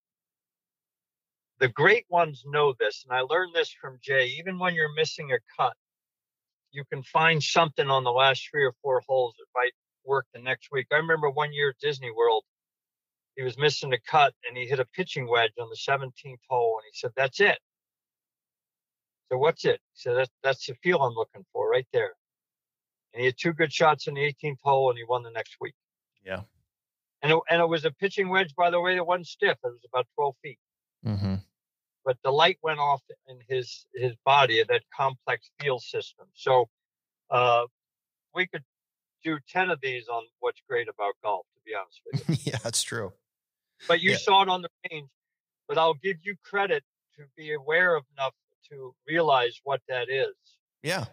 [1.58, 4.26] the great ones know this, and I learned this from Jay.
[4.38, 5.74] Even when you're missing a cut,
[6.70, 9.72] you can find something on the last three or four holes that might
[10.08, 10.86] work the next week.
[10.90, 12.44] I remember one year at Disney World,
[13.36, 16.78] he was missing a cut and he hit a pitching wedge on the 17th hole,
[16.78, 17.58] and he said, "That's it."
[19.30, 19.80] So what's it?
[19.92, 22.14] He said, "That's that's the feel I'm looking for right there."
[23.12, 25.56] And he had two good shots in the 18th hole, and he won the next
[25.60, 25.74] week.
[26.24, 26.42] yeah.
[27.22, 29.58] And it, and it was a pitching wedge, by the way, that wasn't stiff.
[29.64, 30.58] It was about 12 feet.
[31.04, 31.34] hmm
[32.08, 36.26] but the light went off in his his body that complex field system.
[36.32, 36.66] So
[37.30, 37.66] uh,
[38.34, 38.64] we could
[39.24, 42.52] do ten of these on what's great about golf, to be honest with you.
[42.52, 43.12] yeah, that's true.
[43.86, 44.16] But you Yeah.
[44.18, 45.08] saw it on the range.
[45.68, 46.82] But I'll give you credit
[47.16, 48.32] to be aware of enough
[48.70, 50.34] to realize what that is.
[50.82, 51.04] Yeah.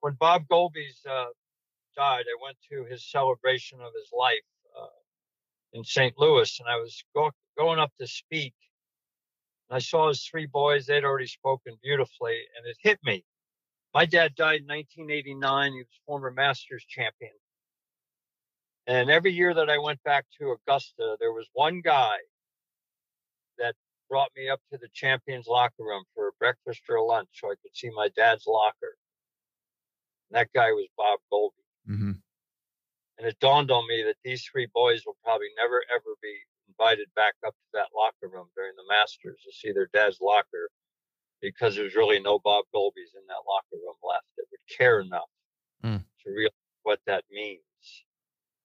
[0.00, 1.26] When Bob Goalby's uh,
[1.96, 4.44] died, I went to his celebration of his life
[4.78, 4.86] uh,
[5.72, 6.14] in St.
[6.18, 8.52] Louis, and I was go- going up to speak.
[9.70, 13.24] And I saw his three boys; they'd already spoken beautifully, and it hit me.
[13.94, 15.72] My dad died in 1989.
[15.72, 17.32] He was former Masters champion.
[18.86, 22.16] And every year that I went back to Augusta, there was one guy
[23.58, 23.74] that
[24.10, 27.74] brought me up to the champions locker room for breakfast or lunch so I could
[27.74, 28.96] see my dad's locker.
[30.30, 31.64] And that guy was Bob Goalby.
[31.86, 32.12] hmm
[33.18, 36.36] And it dawned on me that these three boys will probably never ever be
[36.68, 40.68] invited back up to that locker room during the Masters to see their dad's locker
[41.40, 45.28] because there's really no Bob Goalbys in that locker room left that would care enough
[45.82, 46.02] Mm.
[46.24, 47.60] to realize what that means.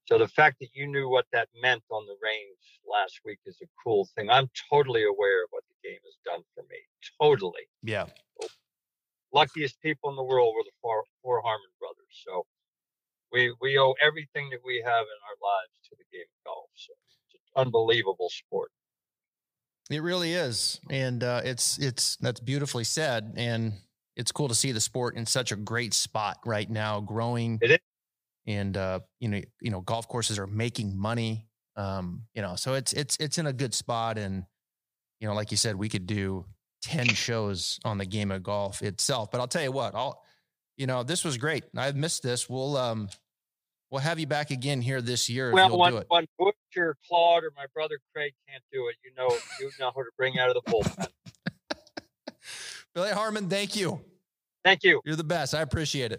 [0.10, 3.60] So the fact that you knew what that meant on the range last week is
[3.62, 4.28] a cool thing.
[4.28, 6.78] I'm totally aware of what the game has done for me.
[7.22, 7.70] Totally.
[7.84, 8.06] Yeah.
[9.32, 12.24] Luckiest people in the world were the four, four Harmon brothers.
[12.26, 12.48] So
[13.32, 16.70] we we owe everything that we have in our lives to the game of golf.
[16.74, 16.94] So
[17.28, 18.72] it's an unbelievable sport.
[19.92, 23.74] It really is, and uh, it's it's that's beautifully said, and
[24.16, 27.60] it's cool to see the sport in such a great spot right now, growing.
[27.62, 27.80] It is.
[28.50, 31.46] And uh, you know, you know, golf courses are making money.
[31.76, 34.44] Um, you know, so it's it's it's in a good spot, and
[35.20, 36.46] you know, like you said, we could do
[36.82, 39.30] ten shows on the game of golf itself.
[39.30, 40.24] But I'll tell you what, I'll,
[40.78, 41.64] you know, this was great.
[41.78, 42.50] I've missed this.
[42.50, 43.10] We'll um,
[43.92, 46.06] we'll have you back again here this year Well, when, do it.
[46.10, 49.30] when Butch or Claude or my brother Craig can't do it, you know
[49.60, 51.08] you know who to bring out of the bullpen.
[52.96, 54.02] Billy Harmon, thank you.
[54.66, 55.02] Thank you.
[55.06, 55.54] You're the best.
[55.54, 56.18] I appreciate it.